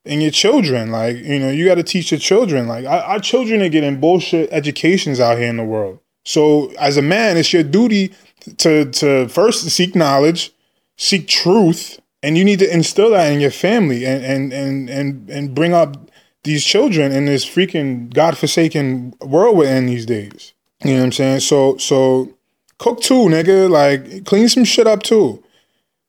in 0.05 0.21
your 0.21 0.33
children. 0.33 0.91
Like, 0.91 1.17
you 1.19 1.39
know, 1.39 1.51
you 1.51 1.67
got 1.67 1.77
to 1.77 1.85
teach 1.85 2.11
your 2.11 2.21
children. 2.21 2.67
Like, 2.67 2.85
our, 2.85 3.01
our 3.01 3.21
children 3.21 3.63
are 3.63 3.69
getting 3.69 4.01
bullshit 4.01 4.49
educations 4.53 5.21
out 5.21 5.39
here 5.39 5.49
in 5.49 5.57
the 5.57 5.65
world. 5.65 6.01
So, 6.25 6.73
as 6.79 6.97
a 6.97 7.03
man, 7.03 7.37
it's 7.37 7.53
your 7.53 7.63
duty 7.63 8.13
to 8.59 8.91
to 8.91 9.29
first 9.29 9.69
seek 9.71 9.95
knowledge, 9.95 10.53
seek 10.99 11.29
truth, 11.29 12.01
and 12.25 12.37
you 12.37 12.45
need 12.45 12.59
to 12.59 12.73
instill 12.73 13.11
that 13.11 13.33
in 13.33 13.41
your 13.41 13.53
family 13.53 14.05
and 14.05 14.25
and 14.25 14.53
and 14.53 14.91
and, 14.91 15.31
and 15.31 15.55
bring 15.55 15.75
up 15.75 16.10
these 16.43 16.65
children 16.65 17.13
in 17.13 17.27
this 17.27 17.45
freaking 17.45 18.13
godforsaken 18.13 19.15
world 19.21 19.57
we're 19.57 19.67
in 19.77 19.87
these 19.87 20.07
days. 20.07 20.53
You 20.85 20.93
know 20.93 20.99
what 20.99 21.05
I'm 21.05 21.13
saying? 21.13 21.41
So 21.41 21.77
so 21.77 22.33
cook 22.79 23.01
too, 23.01 23.27
nigga. 23.29 23.69
Like 23.69 24.25
clean 24.25 24.49
some 24.49 24.65
shit 24.65 24.87
up 24.87 25.03
too. 25.03 25.43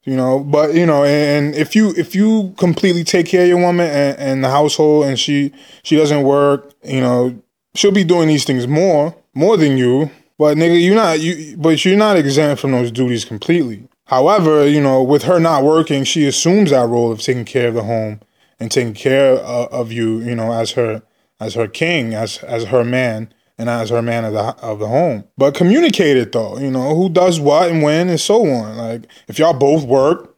You 0.04 0.16
know, 0.16 0.40
but 0.40 0.74
you 0.74 0.86
know, 0.86 1.04
and 1.04 1.54
if 1.54 1.76
you 1.76 1.94
if 1.96 2.16
you 2.16 2.56
completely 2.58 3.04
take 3.04 3.28
care 3.28 3.44
of 3.44 3.50
your 3.50 3.60
woman 3.60 3.88
and, 3.88 4.18
and 4.18 4.44
the 4.44 4.50
household 4.50 5.06
and 5.06 5.20
she 5.20 5.54
she 5.84 5.96
doesn't 5.96 6.24
work, 6.24 6.74
you 6.84 7.02
know, 7.02 7.40
she'll 7.76 7.92
be 7.92 8.04
doing 8.04 8.28
these 8.28 8.46
things 8.46 8.68
more, 8.68 9.16
more 9.36 9.58
than 9.58 9.78
you. 9.78 10.10
But 10.40 10.58
nigga, 10.58 10.82
you're 10.82 10.96
not 10.96 11.20
you 11.20 11.56
but 11.58 11.86
you're 11.86 11.98
not 11.98 12.18
exempt 12.18 12.62
from 12.62 12.72
those 12.72 12.92
duties 12.92 13.26
completely. 13.26 13.88
However, 14.06 14.68
you 14.68 14.82
know, 14.82 15.04
with 15.04 15.24
her 15.24 15.40
not 15.40 15.64
working, 15.64 16.04
she 16.04 16.26
assumes 16.26 16.72
that 16.72 16.90
role 16.90 17.12
of 17.12 17.22
taking 17.22 17.46
care 17.46 17.68
of 17.68 17.76
the 17.76 17.84
home 17.84 18.22
and 18.62 18.72
taking 18.72 18.94
care 18.94 19.34
of, 19.34 19.92
you, 19.92 20.20
you 20.20 20.36
know, 20.36 20.54
as 20.54 20.72
her 20.74 21.02
as 21.40 21.56
her 21.56 21.68
king, 21.68 22.14
as 22.14 22.38
as 22.44 22.66
her 22.66 22.84
man, 22.84 23.34
and 23.58 23.68
as 23.68 23.90
her 23.90 24.04
man 24.04 24.24
of 24.24 24.34
the 24.34 24.40
of 24.62 24.78
the 24.78 24.88
home. 24.88 25.24
But 25.36 25.56
communicate 25.56 26.16
it 26.16 26.32
though, 26.32 26.60
you 26.60 26.70
know, 26.70 26.96
who 26.96 27.10
does 27.10 27.40
what 27.40 27.72
and 27.72 27.82
when 27.82 28.08
and 28.08 28.20
so 28.20 28.46
on. 28.46 28.78
Like 28.78 29.08
if 29.28 29.40
y'all 29.40 29.54
both 29.54 29.84
work, 29.84 30.36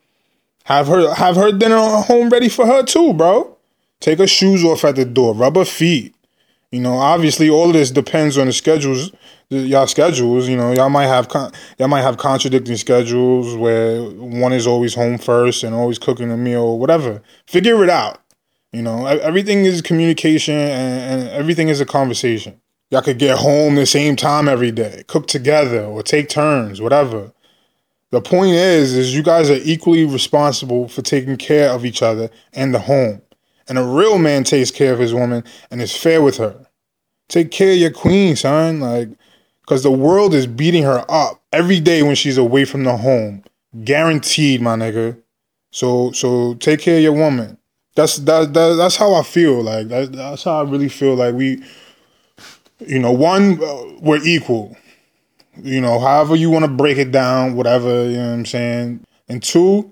have 0.63 0.87
her 0.87 1.13
have 1.13 1.35
her 1.35 1.51
dinner 1.51 1.77
home 1.77 2.29
ready 2.29 2.47
for 2.47 2.65
her 2.65 2.81
too, 2.81 3.13
bro. 3.13 3.57
Take 3.99 4.19
her 4.19 4.27
shoes 4.27 4.63
off 4.63 4.85
at 4.85 4.95
the 4.95 5.05
door, 5.05 5.33
rub 5.33 5.57
her 5.57 5.65
feet. 5.65 6.15
You 6.71 6.79
know, 6.79 6.93
obviously 6.93 7.49
all 7.49 7.67
of 7.67 7.73
this 7.73 7.91
depends 7.91 8.37
on 8.37 8.47
the 8.47 8.53
schedules 8.53 9.11
y'all 9.53 9.87
schedules. 9.87 10.47
You 10.47 10.57
know, 10.57 10.73
y'all 10.73 10.89
might 10.89 11.07
have 11.07 11.29
con- 11.29 11.51
y'all 11.77 11.87
might 11.87 12.01
have 12.01 12.17
contradicting 12.17 12.77
schedules 12.77 13.55
where 13.55 14.03
one 14.03 14.53
is 14.53 14.67
always 14.67 14.93
home 14.93 15.17
first 15.17 15.63
and 15.63 15.73
always 15.73 15.99
cooking 15.99 16.31
a 16.31 16.37
meal 16.37 16.61
or 16.61 16.79
whatever. 16.79 17.21
Figure 17.47 17.83
it 17.83 17.89
out. 17.89 18.19
You 18.71 18.81
know, 18.81 19.05
everything 19.05 19.65
is 19.65 19.81
communication 19.81 20.55
and, 20.55 21.21
and 21.21 21.29
everything 21.29 21.69
is 21.69 21.79
a 21.79 21.85
conversation. 21.85 22.59
Y'all 22.89 23.01
could 23.01 23.19
get 23.19 23.37
home 23.37 23.75
the 23.75 23.85
same 23.85 24.15
time 24.15 24.47
every 24.47 24.71
day, 24.71 25.03
cook 25.07 25.27
together 25.27 25.83
or 25.83 26.03
take 26.03 26.29
turns, 26.29 26.81
whatever. 26.81 27.31
The 28.11 28.21
point 28.21 28.51
is, 28.51 28.93
is 28.93 29.15
you 29.15 29.23
guys 29.23 29.49
are 29.49 29.59
equally 29.63 30.05
responsible 30.05 30.87
for 30.87 31.01
taking 31.01 31.37
care 31.37 31.71
of 31.71 31.85
each 31.85 32.03
other 32.03 32.29
and 32.53 32.73
the 32.73 32.79
home. 32.79 33.21
And 33.67 33.79
a 33.79 33.83
real 33.83 34.17
man 34.17 34.43
takes 34.43 34.69
care 34.69 34.93
of 34.93 34.99
his 34.99 35.13
woman 35.13 35.43
and 35.71 35.81
is 35.81 35.95
fair 35.95 36.21
with 36.21 36.37
her. 36.37 36.67
Take 37.29 37.49
care 37.49 37.71
of 37.71 37.77
your 37.77 37.91
queen, 37.91 38.35
son. 38.35 38.79
Like 38.79 39.09
because 39.63 39.83
the 39.83 39.91
world 39.91 40.33
is 40.33 40.45
beating 40.45 40.83
her 40.83 41.05
up 41.09 41.41
every 41.51 41.79
day 41.79 42.03
when 42.03 42.15
she's 42.15 42.37
away 42.37 42.65
from 42.65 42.83
the 42.83 42.97
home. 42.97 43.43
Guaranteed, 43.83 44.61
my 44.61 44.75
nigga. 44.75 45.17
So 45.71 46.11
so 46.11 46.55
take 46.55 46.79
care 46.79 46.97
of 46.97 47.03
your 47.03 47.13
woman. 47.13 47.57
That's 47.95 48.17
that, 48.17 48.53
that 48.53 48.75
that's 48.75 48.95
how 48.95 49.13
I 49.15 49.23
feel. 49.23 49.63
Like 49.63 49.87
that, 49.87 50.11
that's 50.11 50.43
how 50.43 50.59
I 50.59 50.69
really 50.69 50.89
feel. 50.89 51.15
Like 51.15 51.33
we, 51.33 51.63
you 52.79 52.99
know, 52.99 53.11
one 53.11 53.63
uh, 53.63 53.83
we're 53.99 54.23
equal. 54.23 54.77
You 55.61 55.81
know, 55.81 55.99
however 55.99 56.35
you 56.35 56.49
want 56.49 56.65
to 56.65 56.71
break 56.71 56.97
it 56.97 57.11
down, 57.11 57.55
whatever 57.55 58.09
you 58.09 58.17
know 58.17 58.27
what 58.27 58.33
I'm 58.33 58.45
saying. 58.45 59.05
And 59.29 59.41
two, 59.41 59.91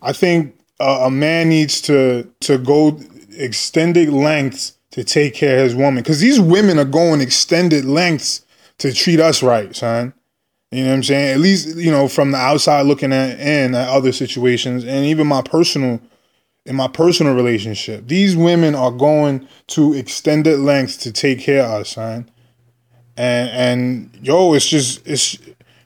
I 0.00 0.12
think 0.12 0.58
a 0.80 1.10
man 1.10 1.48
needs 1.48 1.80
to 1.82 2.28
to 2.40 2.58
go 2.58 2.98
extended 3.36 4.08
lengths 4.08 4.78
to 4.90 5.04
take 5.04 5.34
care 5.34 5.58
of 5.58 5.64
his 5.64 5.74
woman 5.74 6.02
because 6.02 6.20
these 6.20 6.40
women 6.40 6.78
are 6.78 6.84
going 6.84 7.20
extended 7.20 7.84
lengths 7.84 8.41
to 8.78 8.92
treat 8.92 9.20
us 9.20 9.42
right, 9.42 9.74
son. 9.74 10.14
You 10.70 10.84
know 10.84 10.90
what 10.90 10.96
I'm 10.96 11.02
saying? 11.02 11.34
At 11.34 11.40
least, 11.40 11.76
you 11.76 11.90
know, 11.90 12.08
from 12.08 12.30
the 12.30 12.38
outside 12.38 12.82
looking 12.86 13.12
at 13.12 13.38
in 13.38 13.74
at 13.74 13.88
other 13.88 14.12
situations 14.12 14.84
and 14.84 15.04
even 15.04 15.26
my 15.26 15.42
personal 15.42 16.00
in 16.64 16.76
my 16.76 16.88
personal 16.88 17.34
relationship. 17.34 18.06
These 18.06 18.36
women 18.36 18.74
are 18.74 18.90
going 18.90 19.48
to 19.68 19.94
extended 19.94 20.60
lengths 20.60 20.96
to 20.98 21.12
take 21.12 21.40
care 21.40 21.62
of 21.64 21.82
us, 21.82 21.90
son. 21.90 22.30
And 23.16 23.50
and 23.50 24.18
yo, 24.22 24.54
it's 24.54 24.66
just 24.66 25.06
it's 25.06 25.38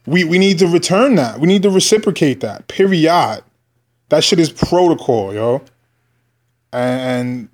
we 0.07 0.25
we 0.25 0.39
need 0.39 0.59
to 0.61 0.67
return 0.67 1.17
that. 1.17 1.41
We 1.41 1.49
need 1.49 1.63
to 1.63 1.71
reciprocate 1.71 2.41
that. 2.41 2.69
Period. 2.69 3.43
That 4.09 4.23
shit 4.23 4.39
is 4.39 4.51
protocol, 4.51 5.35
yo. 5.35 5.63
And, 6.73 7.01
and 7.01 7.49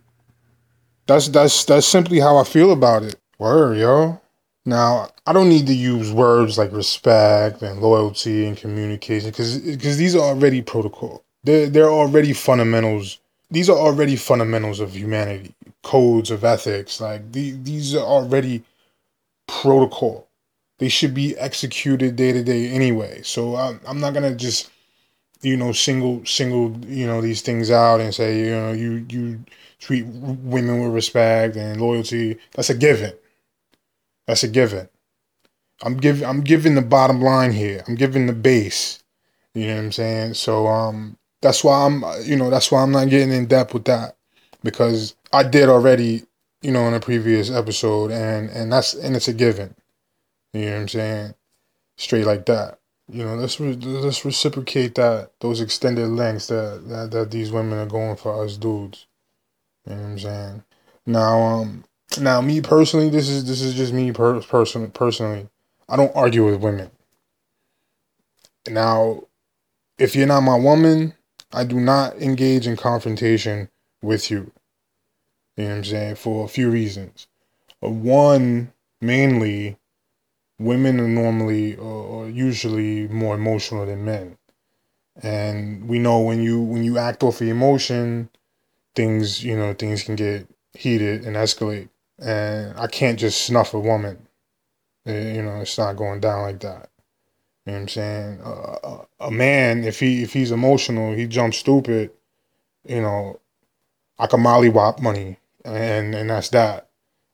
that's 1.06 1.28
that's 1.28 1.64
that's 1.64 1.86
simply 1.86 2.20
how 2.20 2.36
I 2.36 2.44
feel 2.44 2.72
about 2.72 3.04
it. 3.04 3.16
Word, 3.38 3.78
yo. 3.78 4.21
Now, 4.64 5.08
I 5.26 5.32
don't 5.32 5.48
need 5.48 5.66
to 5.66 5.74
use 5.74 6.12
words 6.12 6.56
like 6.56 6.72
respect 6.72 7.62
and 7.62 7.80
loyalty 7.80 8.46
and 8.46 8.56
communication 8.56 9.30
because 9.30 9.58
because 9.58 9.96
these 9.96 10.14
are 10.14 10.20
already 10.22 10.62
protocol. 10.62 11.24
They're, 11.42 11.68
they're 11.68 11.90
already 11.90 12.32
fundamentals. 12.32 13.18
These 13.50 13.68
are 13.68 13.76
already 13.76 14.14
fundamentals 14.14 14.78
of 14.78 14.94
humanity, 14.94 15.54
codes 15.82 16.30
of 16.30 16.44
ethics. 16.44 17.00
Like 17.00 17.32
the, 17.32 17.52
these 17.52 17.94
are 17.96 18.04
already 18.04 18.62
protocol. 19.48 20.28
They 20.78 20.88
should 20.88 21.12
be 21.14 21.36
executed 21.38 22.14
day 22.14 22.32
to 22.32 22.44
day 22.44 22.68
anyway. 22.68 23.22
So 23.22 23.56
I'm, 23.56 23.80
I'm 23.86 24.00
not 24.00 24.14
gonna 24.14 24.34
just 24.34 24.70
you 25.42 25.56
know 25.56 25.72
single 25.72 26.24
single 26.24 26.76
you 26.86 27.06
know 27.06 27.20
these 27.20 27.42
things 27.42 27.72
out 27.72 28.00
and 28.00 28.14
say 28.14 28.38
you 28.38 28.50
know 28.52 28.72
you 28.72 29.04
you 29.08 29.44
treat 29.80 30.06
women 30.06 30.84
with 30.84 30.92
respect 30.94 31.56
and 31.56 31.80
loyalty. 31.80 32.38
That's 32.54 32.70
a 32.70 32.74
given 32.74 33.12
that's 34.32 34.44
a 34.44 34.48
given. 34.48 34.88
I'm 35.82 35.98
giving 35.98 36.26
I'm 36.26 36.40
giving 36.40 36.74
the 36.74 36.80
bottom 36.80 37.20
line 37.20 37.52
here. 37.52 37.84
I'm 37.86 37.96
giving 37.96 38.24
the 38.24 38.32
base. 38.32 39.02
You 39.52 39.66
know 39.66 39.74
what 39.74 39.82
I'm 39.82 39.92
saying? 39.92 40.34
So 40.34 40.68
um 40.68 41.18
that's 41.42 41.62
why 41.62 41.84
I'm 41.84 42.02
you 42.24 42.34
know, 42.36 42.48
that's 42.48 42.72
why 42.72 42.82
I'm 42.82 42.92
not 42.92 43.10
getting 43.10 43.30
in 43.30 43.44
depth 43.44 43.74
with 43.74 43.84
that. 43.84 44.16
Because 44.62 45.14
I 45.34 45.42
did 45.42 45.68
already, 45.68 46.22
you 46.62 46.70
know, 46.70 46.88
in 46.88 46.94
a 46.94 47.00
previous 47.00 47.50
episode 47.50 48.10
and 48.10 48.48
and 48.48 48.72
that's 48.72 48.94
and 48.94 49.14
it's 49.14 49.28
a 49.28 49.34
given. 49.34 49.74
You 50.54 50.64
know 50.64 50.72
what 50.72 50.80
I'm 50.80 50.88
saying? 50.88 51.34
Straight 51.98 52.24
like 52.24 52.46
that. 52.46 52.78
You 53.10 53.26
know, 53.26 53.34
let's 53.34 53.60
re- 53.60 53.74
let's 53.74 54.24
reciprocate 54.24 54.94
that 54.94 55.32
those 55.40 55.60
extended 55.60 56.08
lengths 56.08 56.46
that, 56.46 56.84
that 56.88 57.10
that 57.10 57.30
these 57.30 57.52
women 57.52 57.78
are 57.78 57.84
going 57.84 58.16
for 58.16 58.42
us 58.42 58.56
dudes. 58.56 59.04
You 59.86 59.94
know 59.94 60.00
what 60.00 60.08
I'm 60.08 60.18
saying? 60.18 60.64
Now 61.04 61.38
um 61.38 61.84
now, 62.18 62.40
me 62.40 62.60
personally, 62.60 63.08
this 63.08 63.28
is 63.28 63.44
this 63.46 63.60
is 63.60 63.74
just 63.74 63.92
me 63.92 64.12
per- 64.12 64.40
person 64.40 64.90
personally. 64.90 65.48
I 65.88 65.96
don't 65.96 66.14
argue 66.14 66.44
with 66.44 66.60
women. 66.60 66.90
Now, 68.68 69.24
if 69.98 70.14
you're 70.16 70.26
not 70.26 70.40
my 70.40 70.56
woman, 70.56 71.14
I 71.52 71.64
do 71.64 71.78
not 71.78 72.16
engage 72.16 72.66
in 72.66 72.76
confrontation 72.76 73.68
with 74.02 74.30
you. 74.30 74.52
You 75.56 75.64
know 75.64 75.70
what 75.70 75.76
I'm 75.76 75.84
saying? 75.84 76.14
For 76.16 76.44
a 76.44 76.48
few 76.48 76.70
reasons. 76.70 77.26
Uh, 77.82 77.90
one, 77.90 78.72
mainly, 79.00 79.76
women 80.58 81.00
are 81.00 81.08
normally 81.08 81.76
or 81.76 82.28
usually 82.28 83.08
more 83.08 83.34
emotional 83.34 83.86
than 83.86 84.04
men, 84.04 84.38
and 85.22 85.88
we 85.88 85.98
know 85.98 86.20
when 86.20 86.42
you 86.42 86.60
when 86.60 86.84
you 86.84 86.98
act 86.98 87.22
off 87.22 87.38
the 87.38 87.50
emotion, 87.50 88.30
things 88.94 89.44
you 89.44 89.56
know 89.56 89.74
things 89.74 90.04
can 90.04 90.16
get 90.16 90.48
heated 90.74 91.24
and 91.24 91.36
escalate 91.36 91.88
and 92.22 92.78
I 92.78 92.86
can't 92.86 93.18
just 93.18 93.44
snuff 93.44 93.74
a 93.74 93.80
woman. 93.80 94.26
Eh, 95.06 95.34
you 95.34 95.42
know, 95.42 95.60
it's 95.60 95.78
not 95.78 95.96
going 95.96 96.20
down 96.20 96.42
like 96.42 96.60
that. 96.60 96.90
You 97.66 97.72
know 97.72 97.78
what 97.78 97.82
I'm 97.82 97.88
saying? 97.88 98.40
Uh, 98.42 98.98
a 99.20 99.30
man, 99.30 99.84
if 99.84 100.00
he 100.00 100.22
if 100.22 100.32
he's 100.32 100.50
emotional, 100.50 101.14
he 101.14 101.26
jumps 101.26 101.58
stupid. 101.58 102.10
You 102.86 103.02
know, 103.02 103.40
I 104.18 104.26
can 104.26 104.40
mollywop 104.40 105.00
money 105.00 105.38
and 105.64 106.14
and 106.14 106.30
that's 106.30 106.48
that. 106.50 106.88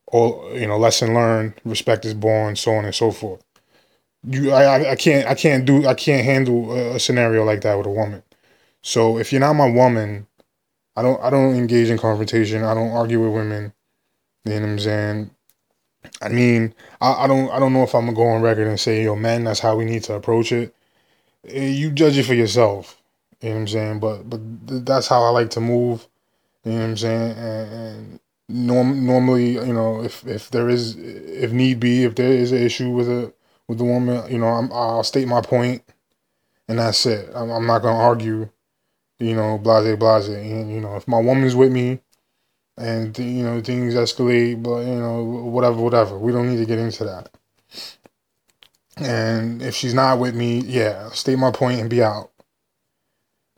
All 0.06 0.50
you 0.54 0.66
know, 0.66 0.78
lesson 0.78 1.14
learned, 1.14 1.54
respect 1.64 2.04
is 2.04 2.14
born, 2.14 2.56
so 2.56 2.72
on 2.72 2.84
and 2.84 2.94
so 2.94 3.10
forth. 3.10 3.42
You, 4.26 4.52
I, 4.52 4.92
I 4.92 4.96
can't, 4.96 5.28
I 5.28 5.34
can't 5.34 5.64
do, 5.64 5.86
I 5.86 5.94
can't 5.94 6.24
handle 6.24 6.72
a, 6.72 6.96
a 6.96 7.00
scenario 7.00 7.44
like 7.44 7.60
that 7.62 7.76
with 7.76 7.86
a 7.86 7.90
woman. 7.90 8.22
So 8.82 9.18
if 9.18 9.32
you're 9.32 9.40
not 9.40 9.54
my 9.54 9.68
woman, 9.68 10.26
I 10.96 11.02
don't, 11.02 11.22
I 11.22 11.30
don't 11.30 11.54
engage 11.54 11.90
in 11.90 11.98
confrontation. 11.98 12.64
I 12.64 12.74
don't 12.74 12.90
argue 12.90 13.22
with 13.22 13.34
women. 13.34 13.72
You 14.44 14.54
know 14.54 14.60
what 14.60 14.68
I'm 14.72 14.78
saying? 14.78 15.30
I 16.22 16.28
mean, 16.28 16.74
I, 17.00 17.24
I 17.24 17.26
don't, 17.26 17.50
I 17.50 17.58
don't 17.58 17.72
know 17.72 17.82
if 17.82 17.94
I'm 17.94 18.06
gonna 18.06 18.16
go 18.16 18.26
on 18.28 18.42
record 18.42 18.66
and 18.68 18.80
say, 18.80 19.04
yo, 19.04 19.16
man, 19.16 19.44
that's 19.44 19.60
how 19.60 19.76
we 19.76 19.84
need 19.84 20.04
to 20.04 20.14
approach 20.14 20.52
it. 20.52 20.74
Eh, 21.46 21.68
you 21.68 21.90
judge 21.90 22.18
it 22.18 22.24
for 22.24 22.34
yourself. 22.34 23.00
You 23.40 23.50
know 23.50 23.54
what 23.56 23.60
I'm 23.62 23.68
saying? 23.68 24.00
But, 24.00 24.30
but 24.30 24.86
that's 24.86 25.08
how 25.08 25.22
I 25.24 25.30
like 25.30 25.50
to 25.50 25.60
move. 25.60 26.06
You 26.64 26.72
know 26.72 26.78
what 26.78 26.84
I'm 26.84 26.96
saying? 26.96 27.32
And, 27.38 27.72
and 27.72 28.20
norm, 28.48 29.06
normally, 29.06 29.52
you 29.54 29.72
know, 29.72 30.02
if 30.02 30.26
if 30.26 30.50
there 30.50 30.68
is, 30.68 30.96
if 30.98 31.52
need 31.52 31.80
be, 31.80 32.04
if 32.04 32.14
there 32.14 32.32
is 32.32 32.52
an 32.52 32.58
issue 32.62 32.90
with 32.90 33.08
a 33.08 33.32
with 33.68 33.78
the 33.78 33.84
woman, 33.84 34.30
you 34.30 34.38
know, 34.38 34.48
I'm, 34.48 34.72
I'll 34.72 35.04
state 35.04 35.28
my 35.28 35.40
point, 35.40 35.82
and 36.68 36.78
that's 36.78 37.04
it. 37.06 37.30
I'm, 37.34 37.50
I'm 37.50 37.66
not 37.66 37.82
gonna 37.82 37.98
argue, 37.98 38.48
you 39.18 39.34
know, 39.34 39.58
blase 39.58 39.96
blase. 39.96 40.28
And 40.28 40.72
you 40.72 40.80
know, 40.80 40.96
if 40.96 41.08
my 41.08 41.20
woman's 41.20 41.54
with 41.56 41.72
me, 41.72 42.00
and 42.78 43.18
you 43.18 43.42
know 43.42 43.60
things 43.60 43.94
escalate, 43.94 44.62
but 44.62 44.80
you 44.80 44.94
know, 44.94 45.22
whatever, 45.22 45.76
whatever. 45.76 46.18
We 46.18 46.32
don't 46.32 46.48
need 46.48 46.58
to 46.58 46.66
get 46.66 46.78
into 46.78 47.04
that. 47.04 47.30
And 48.96 49.62
if 49.62 49.74
she's 49.74 49.94
not 49.94 50.18
with 50.18 50.34
me, 50.34 50.60
yeah, 50.60 51.10
state 51.10 51.38
my 51.38 51.50
point 51.50 51.80
and 51.80 51.90
be 51.90 52.02
out. 52.02 52.30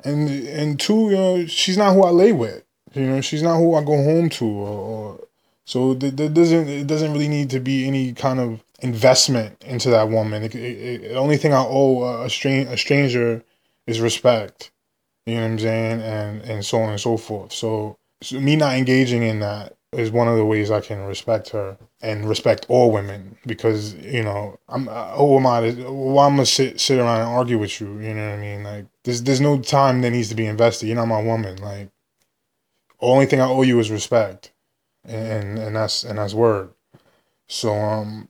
And 0.05 0.29
and 0.29 0.81
two, 0.81 1.11
you 1.11 1.17
know, 1.17 1.47
she's 1.47 1.77
not 1.77 1.95
who 1.95 2.03
I 2.03 2.11
lay 2.11 2.33
with. 2.33 2.65
You 2.95 3.07
know, 3.07 3.21
she's 3.21 3.43
not 3.43 3.59
who 3.59 3.75
I 3.75 3.85
go 3.85 3.97
home 3.97 4.29
to, 4.31 4.45
or, 4.45 4.69
or 4.69 5.21
so 5.65 5.95
there 5.95 6.29
doesn't 6.29 6.69
it 6.69 6.87
doesn't 6.87 7.13
really 7.13 7.29
need 7.29 7.51
to 7.51 7.61
be 7.61 7.87
any 7.87 8.13
kind 8.13 8.41
of 8.41 8.65
investment 8.81 9.63
into 9.63 9.91
that 9.91 10.09
woman. 10.09 10.43
It, 10.43 10.55
it, 10.55 11.03
the 11.03 11.15
only 11.15 11.37
thing 11.37 11.53
I 11.53 11.65
owe 11.65 12.25
a, 12.25 12.31
strange 12.31 12.69
a 12.69 12.77
stranger 12.77 13.45
is 13.87 14.01
respect. 14.01 14.71
You 15.27 15.37
know 15.37 15.43
what 15.43 15.47
I'm 15.49 15.59
saying, 15.59 16.01
and 16.01 16.43
and 16.43 16.65
so 16.65 16.81
on 16.81 16.91
and 16.91 17.01
so 17.01 17.17
forth. 17.17 17.53
So, 17.53 17.99
so 18.23 18.41
me 18.41 18.57
not 18.57 18.77
engaging 18.77 19.23
in 19.23 19.41
that 19.41 19.77
is 19.93 20.11
one 20.11 20.29
of 20.29 20.37
the 20.37 20.45
ways 20.45 20.71
I 20.71 20.81
can 20.81 21.01
respect 21.07 21.49
her 21.51 21.77
and 22.01 22.29
respect 22.29 22.67
all 22.69 22.93
women 22.93 23.37
because 23.45 23.95
you 23.95 24.23
know 24.23 24.59
I'm 24.69 24.87
who 24.87 25.37
am 25.37 25.47
I? 25.47 25.73
To, 25.73 25.93
why 25.93 26.27
I'm 26.27 26.33
gonna 26.33 26.47
sit 26.47 26.81
sit 26.81 26.99
around 26.99 27.21
and 27.21 27.31
argue 27.31 27.59
with 27.59 27.81
you? 27.81 27.99
You 27.99 28.15
know 28.15 28.31
what 28.31 28.39
I 28.39 28.41
mean? 28.41 28.63
Like 28.63 28.87
there's 29.05 29.23
there's 29.23 29.41
no 29.41 29.61
time 29.61 30.03
that 30.03 30.11
needs 30.11 30.29
to 30.29 30.35
be 30.35 30.47
invested. 30.47 30.87
You're 30.87 30.97
not 30.97 31.07
my 31.07 31.23
woman. 31.23 31.57
Like 31.57 31.91
only 33.01 33.27
thing 33.27 33.41
I 33.41 33.47
owe 33.47 33.63
you 33.63 33.79
is 33.81 33.91
respect, 33.91 34.53
and 35.05 35.59
and 35.59 35.75
that's 35.75 36.05
and 36.05 36.19
that's 36.19 36.35
word. 36.35 36.71
So 37.49 37.75
um, 37.75 38.29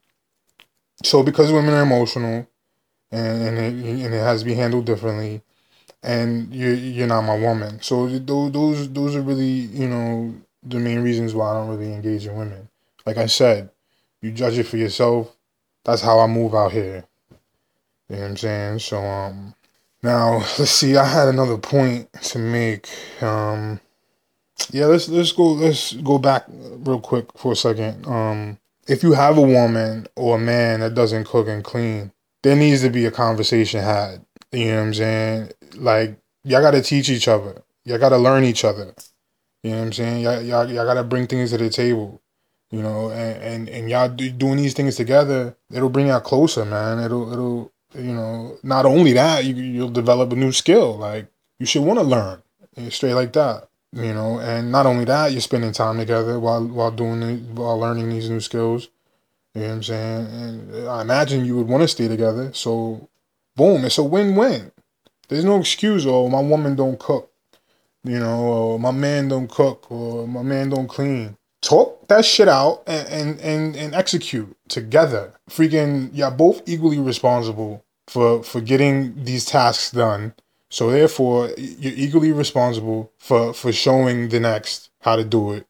so 1.05 1.23
because 1.23 1.53
women 1.53 1.75
are 1.75 1.83
emotional, 1.83 2.49
and 3.11 3.43
and 3.43 3.59
it, 3.59 4.05
and 4.05 4.15
it 4.15 4.21
has 4.21 4.41
to 4.41 4.47
be 4.47 4.55
handled 4.55 4.87
differently, 4.87 5.43
and 6.03 6.53
you 6.55 6.71
you're 6.71 7.07
not 7.07 7.23
my 7.23 7.39
woman. 7.39 7.81
So 7.83 8.07
those 8.07 8.53
those 8.53 8.93
those 8.93 9.17
are 9.17 9.23
really 9.23 9.45
you 9.45 9.89
know 9.89 10.35
the 10.63 10.79
main 10.79 11.01
reasons 11.01 11.35
why 11.35 11.51
I 11.51 11.55
don't 11.55 11.69
really 11.69 11.93
engage 11.93 12.27
in 12.27 12.37
women. 12.37 12.69
Like 13.07 13.17
I 13.17 13.27
said, 13.27 13.71
you 14.21 14.31
judge 14.31 14.59
it 14.59 14.67
for 14.67 14.77
yourself. 14.77 15.35
That's 15.85 16.03
how 16.03 16.21
I 16.21 16.27
move 16.27 16.55
out 16.55 16.73
here. 16.73 17.05
You 18.09 18.17
know 18.17 18.23
what 18.23 18.29
I'm 18.31 18.37
saying? 18.37 18.79
So 18.81 18.99
um 18.99 19.55
now 20.03 20.39
let's 20.59 20.71
see, 20.71 20.97
I 20.97 21.05
had 21.05 21.29
another 21.29 21.59
point 21.59 22.13
to 22.13 22.39
make. 22.39 22.89
Um 23.23 23.81
yeah, 24.73 24.87
let's 24.87 25.09
let's 25.09 25.33
go 25.33 25.53
let's 25.53 25.95
go 25.95 26.19
back 26.19 26.45
real 26.49 27.01
quick 27.01 27.27
for 27.37 27.53
a 27.53 27.57
second. 27.57 28.07
Um, 28.07 28.59
if 28.87 29.03
you 29.03 29.13
have 29.13 29.39
a 29.39 29.43
woman 29.43 30.07
or 30.17 30.37
a 30.37 30.41
man 30.41 30.81
that 30.81 30.95
doesn't 30.95 31.25
cook 31.25 31.49
and 31.49 31.65
clean, 31.65 32.13
there 32.43 32.57
needs 32.57 32.83
to 32.83 32.91
be 32.91 33.07
a 33.07 33.11
conversation 33.11 33.83
had. 33.83 34.25
You 34.53 34.67
know 34.67 34.77
what 34.77 34.83
I'm 34.83 34.95
saying? 34.95 35.53
Like 35.77 36.17
y'all 36.45 36.63
got 36.63 36.73
to 36.73 36.83
teach 36.83 37.09
each 37.09 37.29
other. 37.29 37.63
Y'all 37.85 37.99
got 37.99 38.11
to 38.11 38.19
learn 38.19 38.45
each 38.45 38.65
other. 38.65 38.95
You 39.63 39.71
know 39.71 39.79
what 39.79 39.85
I'm 39.85 39.93
saying? 39.93 40.23
Y'all, 40.23 40.43
y'all, 40.43 40.71
y'all 40.71 40.87
got 40.87 40.95
to 40.95 41.05
bring 41.05 41.27
things 41.27 41.51
to 41.51 41.59
the 41.59 41.71
table. 41.71 42.21
You 42.71 42.83
know, 42.83 43.11
and 43.11 43.43
and, 43.43 43.69
and 43.69 43.91
y'all 43.91 44.09
do, 44.09 44.31
doing 44.31 44.57
these 44.57 44.75
things 44.75 44.97
together, 44.97 45.57
it'll 45.73 45.89
bring 45.89 46.07
y'all 46.07 46.21
closer, 46.21 46.65
man. 46.65 47.01
It'll 47.01 47.33
it'll 47.33 47.73
you 47.95 48.13
know. 48.13 48.59
Not 48.63 48.87
only 48.87 49.13
that, 49.15 49.45
you 49.45 49.55
you'll 49.55 49.91
develop 49.91 50.33
a 50.33 50.37
new 50.37 50.53
skill. 50.53 50.97
Like 50.97 51.27
you 51.59 51.67
should 51.67 51.83
want 51.83 51.99
to 51.99 52.05
learn 52.05 52.43
straight 52.91 53.15
like 53.15 53.33
that 53.33 53.69
you 53.93 54.15
know 54.15 54.39
and 54.39 54.71
not 54.71 54.87
only 54.87 55.05
that 55.05 55.33
you're 55.33 55.41
spending 55.41 55.73
time 55.73 55.99
together 55.99 56.39
while 56.39 56.65
while 56.67 56.91
doing 56.91 57.23
it 57.23 57.41
while 57.53 57.79
learning 57.79 58.09
these 58.09 58.31
new 58.31 58.41
skills 58.41 58.89
you 59.55 59.63
know 59.63 59.69
what 59.69 59.75
i'm 59.75 59.83
saying 59.83 60.27
and 60.27 60.89
i 60.89 61.03
imagine 61.03 61.45
you 61.45 61.57
would 61.57 61.67
want 61.67 61.83
to 61.83 61.89
stay 61.89 62.07
together 62.07 62.53
so 62.53 63.09
boom 63.61 63.85
it's 63.85 63.99
a 63.99 64.03
win-win 64.03 64.73
there's 65.29 65.45
no 65.45 65.59
excuse 65.59 66.07
oh 66.07 66.29
my 66.29 66.41
woman 66.41 66.75
don't 66.75 66.99
cook 66.99 67.31
you 68.05 68.19
know 68.19 68.39
or 68.41 68.79
my 68.79 68.91
man 68.91 69.29
don't 69.29 69.51
cook 69.51 69.91
or 69.91 70.27
my 70.27 70.43
man 70.43 70.71
don't 70.71 70.89
clean 70.89 71.37
talk 71.61 72.09
that 72.09 72.25
shit 72.25 72.49
out 72.49 72.83
and 72.87 73.07
and 73.09 73.41
and, 73.41 73.77
and 73.77 73.95
execute 73.95 74.57
together 74.69 75.33
freaking 75.49 76.11
y'all 76.15 76.31
both 76.31 76.63
equally 76.67 76.99
responsible 76.99 77.85
for 78.09 78.43
for 78.43 78.61
getting 78.61 79.25
these 79.25 79.45
tasks 79.45 79.91
done 79.91 80.35
so 80.71 80.91
therefore, 80.91 81.51
you're 81.59 81.93
equally 81.97 82.31
responsible 82.31 83.13
for 83.19 83.53
for 83.53 83.73
showing 83.73 84.29
the 84.29 84.39
next 84.39 84.91
how 85.01 85.17
to 85.17 85.25
do 85.25 85.53
it, 85.53 85.67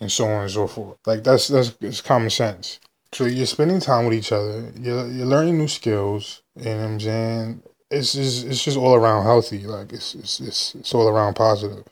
and 0.00 0.10
so 0.10 0.26
on 0.26 0.42
and 0.42 0.50
so 0.50 0.66
forth. 0.66 0.98
Like 1.06 1.22
that's 1.22 1.48
that's, 1.48 1.70
that's 1.80 2.00
common 2.00 2.30
sense. 2.30 2.80
So 3.12 3.26
you're 3.26 3.46
spending 3.46 3.80
time 3.80 4.06
with 4.06 4.14
each 4.14 4.32
other. 4.32 4.72
You're 4.78 5.06
you're 5.06 5.26
learning 5.26 5.58
new 5.58 5.68
skills. 5.68 6.39
You 6.60 6.66
know 6.66 6.76
what 6.76 6.84
I'm 6.84 7.00
saying? 7.00 7.62
It's 7.90 8.12
just 8.12 8.46
it's 8.46 8.62
just 8.62 8.76
all 8.76 8.94
around 8.94 9.24
healthy. 9.24 9.66
Like 9.66 9.92
it's 9.92 10.14
it's 10.14 10.40
it's, 10.40 10.74
it's 10.74 10.94
all 10.94 11.08
around 11.08 11.34
positive. 11.34 11.84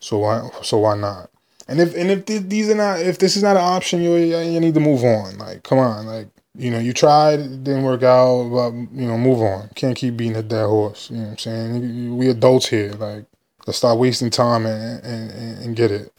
So 0.00 0.18
why 0.18 0.48
so 0.62 0.78
why 0.78 0.96
not? 0.96 1.30
And 1.68 1.80
if 1.80 1.94
and 1.94 2.10
if 2.10 2.26
these 2.26 2.68
are 2.68 2.74
not 2.74 3.00
if 3.00 3.18
this 3.18 3.36
is 3.36 3.42
not 3.42 3.56
an 3.56 3.62
option, 3.62 4.02
you 4.02 4.16
you 4.16 4.60
need 4.60 4.74
to 4.74 4.80
move 4.80 5.04
on. 5.04 5.38
Like 5.38 5.62
come 5.62 5.78
on, 5.78 6.06
like 6.06 6.28
you 6.56 6.72
know, 6.72 6.78
you 6.78 6.92
tried, 6.92 7.38
it 7.38 7.62
didn't 7.62 7.84
work 7.84 8.02
out, 8.02 8.48
but 8.50 8.72
you 8.72 9.06
know, 9.06 9.16
move 9.16 9.40
on. 9.40 9.70
Can't 9.76 9.96
keep 9.96 10.16
beating 10.16 10.36
a 10.36 10.42
dead 10.42 10.66
horse. 10.66 11.10
You 11.10 11.18
know 11.18 11.22
what 11.24 11.30
I'm 11.30 11.38
saying? 11.38 12.16
We 12.18 12.28
adults 12.28 12.68
here, 12.68 12.92
like 12.92 13.24
let's 13.66 13.78
stop 13.78 13.98
wasting 13.98 14.30
time 14.30 14.66
and 14.66 15.04
and, 15.04 15.64
and 15.64 15.76
get 15.76 15.92
it. 15.92 16.12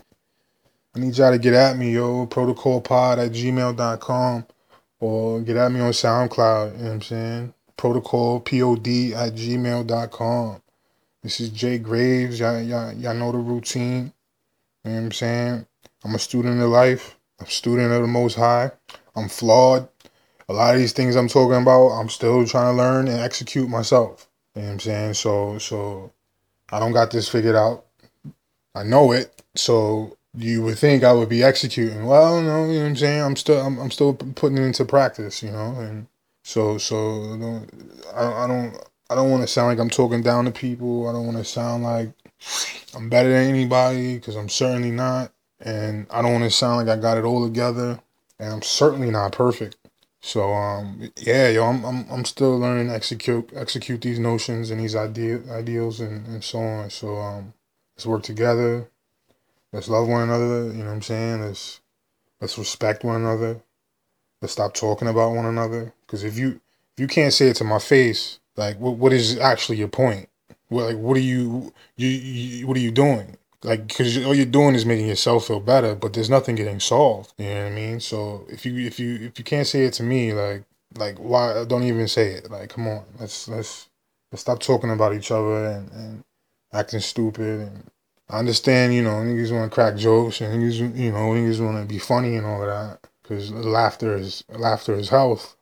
I 0.95 0.99
need 0.99 1.17
y'all 1.17 1.31
to 1.31 1.37
get 1.37 1.53
at 1.53 1.77
me, 1.77 1.93
yo, 1.93 2.25
protocolpod 2.25 3.23
at 3.23 3.31
gmail.com 3.31 4.45
or 4.99 5.41
get 5.41 5.57
at 5.57 5.71
me 5.71 5.79
on 5.79 5.91
SoundCloud, 5.91 6.71
you 6.71 6.77
know 6.77 6.83
what 6.83 6.93
I'm 6.93 7.01
saying? 7.01 7.53
Protocol 7.79 8.41
P-O-D 8.41 9.13
at 9.13 9.33
gmail.com. 9.33 10.61
This 11.23 11.39
is 11.39 11.49
Jay 11.49 11.77
Graves. 11.77 12.39
Y'all, 12.39 12.61
y'all, 12.61 12.93
y'all 12.93 13.13
know 13.13 13.31
the 13.31 13.37
routine. 13.37 14.13
You 14.83 14.91
know 14.91 14.97
what 14.97 15.03
I'm 15.05 15.11
saying? 15.11 15.67
I'm 16.03 16.15
a 16.15 16.19
student 16.19 16.61
of 16.61 16.69
life. 16.69 17.17
I'm 17.39 17.47
a 17.47 17.49
student 17.49 17.91
of 17.91 18.01
the 18.01 18.07
Most 18.07 18.35
High. 18.35 18.71
I'm 19.15 19.29
flawed 19.29 19.89
a 20.49 20.53
lot 20.53 20.73
of 20.73 20.81
these 20.81 20.93
things 20.93 21.15
I'm 21.15 21.27
talking 21.27 21.61
about, 21.61 21.89
I'm 21.89 22.09
still 22.09 22.45
trying 22.45 22.73
to 22.73 22.77
learn 22.77 23.07
and 23.07 23.19
execute 23.19 23.69
myself. 23.69 24.27
You 24.55 24.63
know 24.63 24.67
what 24.67 24.73
I'm 24.73 24.79
saying? 24.79 25.13
So 25.13 25.57
so 25.59 26.11
I 26.71 26.79
don't 26.79 26.91
got 26.91 27.11
this 27.11 27.29
figured 27.29 27.55
out. 27.55 27.85
I 28.73 28.83
know 28.83 29.11
it. 29.11 29.43
So 29.55 30.17
you 30.35 30.63
would 30.63 30.79
think 30.79 31.03
I 31.03 31.13
would 31.13 31.29
be 31.29 31.43
executing. 31.43 32.05
Well, 32.05 32.41
no, 32.41 32.65
you 32.65 32.73
know 32.73 32.79
what 32.79 32.87
I'm 32.87 32.95
saying? 32.95 33.21
I'm 33.21 33.35
still 33.35 33.61
I'm, 33.61 33.77
I'm 33.77 33.91
still 33.91 34.15
putting 34.15 34.57
it 34.57 34.63
into 34.63 34.85
practice, 34.85 35.43
you 35.43 35.51
know? 35.51 35.75
And 35.79 36.07
so 36.49 36.79
so 36.79 36.97
I, 38.15 38.43
I 38.43 38.47
don't 38.47 38.75
I 39.07 39.13
don't 39.13 39.29
want 39.29 39.43
to 39.43 39.47
sound 39.47 39.67
like 39.67 39.77
I'm 39.77 39.89
talking 39.89 40.23
down 40.23 40.45
to 40.45 40.51
people. 40.51 41.07
I 41.07 41.11
don't 41.13 41.27
want 41.27 41.37
to 41.37 41.45
sound 41.45 41.83
like 41.83 42.09
I'm 42.95 43.07
better 43.07 43.29
than 43.29 43.47
anybody 43.47 44.15
because 44.15 44.35
I'm 44.35 44.49
certainly 44.49 44.89
not. 44.89 45.31
And 45.59 46.07
I 46.09 46.23
don't 46.23 46.33
want 46.33 46.45
to 46.45 46.49
sound 46.49 46.77
like 46.77 46.97
I 46.97 46.99
got 46.99 47.19
it 47.19 47.23
all 47.23 47.45
together. 47.45 47.99
And 48.39 48.51
I'm 48.51 48.61
certainly 48.63 49.11
not 49.11 49.31
perfect. 49.31 49.77
So 50.21 50.51
um 50.51 51.11
yeah, 51.17 51.49
yo, 51.49 51.65
I'm 51.65 51.85
I'm 51.85 52.07
I'm 52.09 52.25
still 52.25 52.57
learning 52.57 52.87
to 52.87 52.95
execute 52.95 53.51
execute 53.55 54.01
these 54.01 54.17
notions 54.17 54.71
and 54.71 54.79
these 54.79 54.95
idea 54.95 55.41
ideals 55.51 55.99
and, 55.99 56.25
and 56.25 56.43
so 56.43 56.57
on. 56.57 56.89
So 56.89 57.17
um 57.17 57.53
let's 57.95 58.07
work 58.07 58.23
together. 58.23 58.89
Let's 59.71 59.87
love 59.87 60.07
one 60.07 60.23
another, 60.23 60.65
you 60.71 60.79
know 60.79 60.85
what 60.85 60.93
I'm 60.93 61.01
saying? 61.03 61.41
Let's 61.41 61.79
let's 62.41 62.57
respect 62.57 63.03
one 63.03 63.17
another. 63.17 63.61
Let's 64.41 64.53
stop 64.53 64.73
talking 64.73 65.07
about 65.07 65.35
one 65.35 65.45
another. 65.45 65.93
Cause 66.09 66.23
if 66.23 66.37
you 66.37 66.59
if 66.97 67.01
you 67.01 67.07
can't 67.07 67.33
say 67.33 67.47
it 67.47 67.55
to 67.57 67.63
my 67.63 67.79
face, 67.79 68.39
like 68.57 68.77
what 68.79 68.97
what 68.97 69.13
is 69.13 69.39
actually 69.39 69.77
your 69.77 69.87
point? 69.87 70.27
What 70.67 70.85
like 70.87 70.97
what 70.97 71.15
are 71.17 71.21
you 71.21 71.73
you, 71.95 72.07
you 72.07 72.67
what 72.67 72.75
are 72.75 72.81
you 72.81 72.91
doing? 72.91 73.37
like 73.63 73.87
because 73.87 74.23
all 74.25 74.33
you're 74.33 74.45
doing 74.45 74.75
is 74.75 74.85
making 74.85 75.07
yourself 75.07 75.47
feel 75.47 75.59
better 75.59 75.95
but 75.95 76.13
there's 76.13 76.29
nothing 76.29 76.55
getting 76.55 76.79
solved 76.79 77.33
you 77.37 77.45
know 77.45 77.63
what 77.63 77.71
i 77.71 77.75
mean 77.75 77.99
so 77.99 78.45
if 78.49 78.65
you 78.65 78.77
if 78.85 78.99
you 78.99 79.15
if 79.15 79.37
you 79.37 79.43
can't 79.43 79.67
say 79.67 79.83
it 79.83 79.93
to 79.93 80.03
me 80.03 80.33
like 80.33 80.63
like 80.97 81.17
why 81.17 81.65
don't 81.65 81.83
even 81.83 82.07
say 82.07 82.31
it 82.31 82.49
like 82.49 82.69
come 82.69 82.87
on 82.87 83.03
let's 83.19 83.47
let's 83.47 83.89
let's 84.31 84.41
stop 84.41 84.59
talking 84.59 84.91
about 84.91 85.13
each 85.13 85.31
other 85.31 85.65
and, 85.65 85.91
and 85.91 86.23
acting 86.73 86.99
stupid 86.99 87.61
and 87.61 87.83
I 88.31 88.37
understand, 88.37 88.93
you 88.93 89.01
know, 89.01 89.09
niggas 89.09 89.51
want 89.51 89.71
to 89.71 89.73
crack 89.73 89.95
jokes 89.95 90.39
and 90.39 90.53
niggas, 90.53 90.95
you 90.95 91.11
know, 91.11 91.31
niggas 91.31 91.65
want 91.65 91.79
to 91.79 91.91
be 91.91 91.97
funny 91.97 92.35
and 92.35 92.45
all 92.45 92.61
of 92.61 92.67
that. 92.67 92.99
Because 93.23 93.51
laughter 93.51 94.15
is 94.15 94.43
laughter 94.49 94.93
is 94.93 95.09
health 95.09 95.57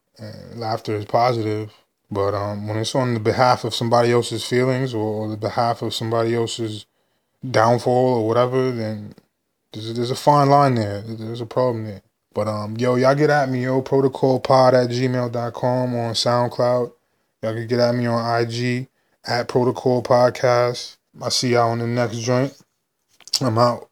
laughter 0.56 0.95
is 0.95 1.06
positive. 1.06 1.71
But 2.10 2.34
um, 2.34 2.67
when 2.67 2.77
it's 2.77 2.95
on 2.95 3.13
the 3.13 3.19
behalf 3.19 3.63
of 3.63 3.75
somebody 3.75 4.12
else's 4.12 4.45
feelings 4.45 4.93
or 4.93 5.27
the 5.27 5.38
behalf 5.38 5.82
of 5.82 5.93
somebody 5.93 6.36
else's 6.36 6.86
downfall 7.49 8.19
or 8.19 8.27
whatever, 8.27 8.71
then 8.71 9.13
there's, 9.73 9.93
there's 9.93 10.12
a 10.12 10.15
fine 10.15 10.49
line 10.49 10.75
there. 10.75 11.01
There's 11.01 11.41
a 11.41 11.45
problem 11.45 11.86
there. 11.86 12.01
But 12.34 12.47
um, 12.47 12.77
yo, 12.77 12.95
y'all 12.95 13.15
get 13.15 13.30
at 13.30 13.49
me, 13.49 13.63
yo, 13.63 13.82
protocolpod 13.82 14.73
at 14.73 14.89
gmail.com 14.89 15.95
on 15.95 16.13
SoundCloud. 16.13 16.91
Y'all 17.41 17.53
can 17.53 17.67
get 17.67 17.80
at 17.80 17.95
me 17.95 18.06
on 18.06 18.41
IG 18.41 18.88
at 19.25 19.47
Protocol 19.47 20.01
Podcast. 20.01 20.97
I 21.21 21.30
see 21.30 21.53
y'all 21.53 21.71
on 21.71 21.80
the 21.80 21.88
next 21.88 22.19
joint. 22.19 22.56
I'm 23.41 23.58
out. 23.58 23.87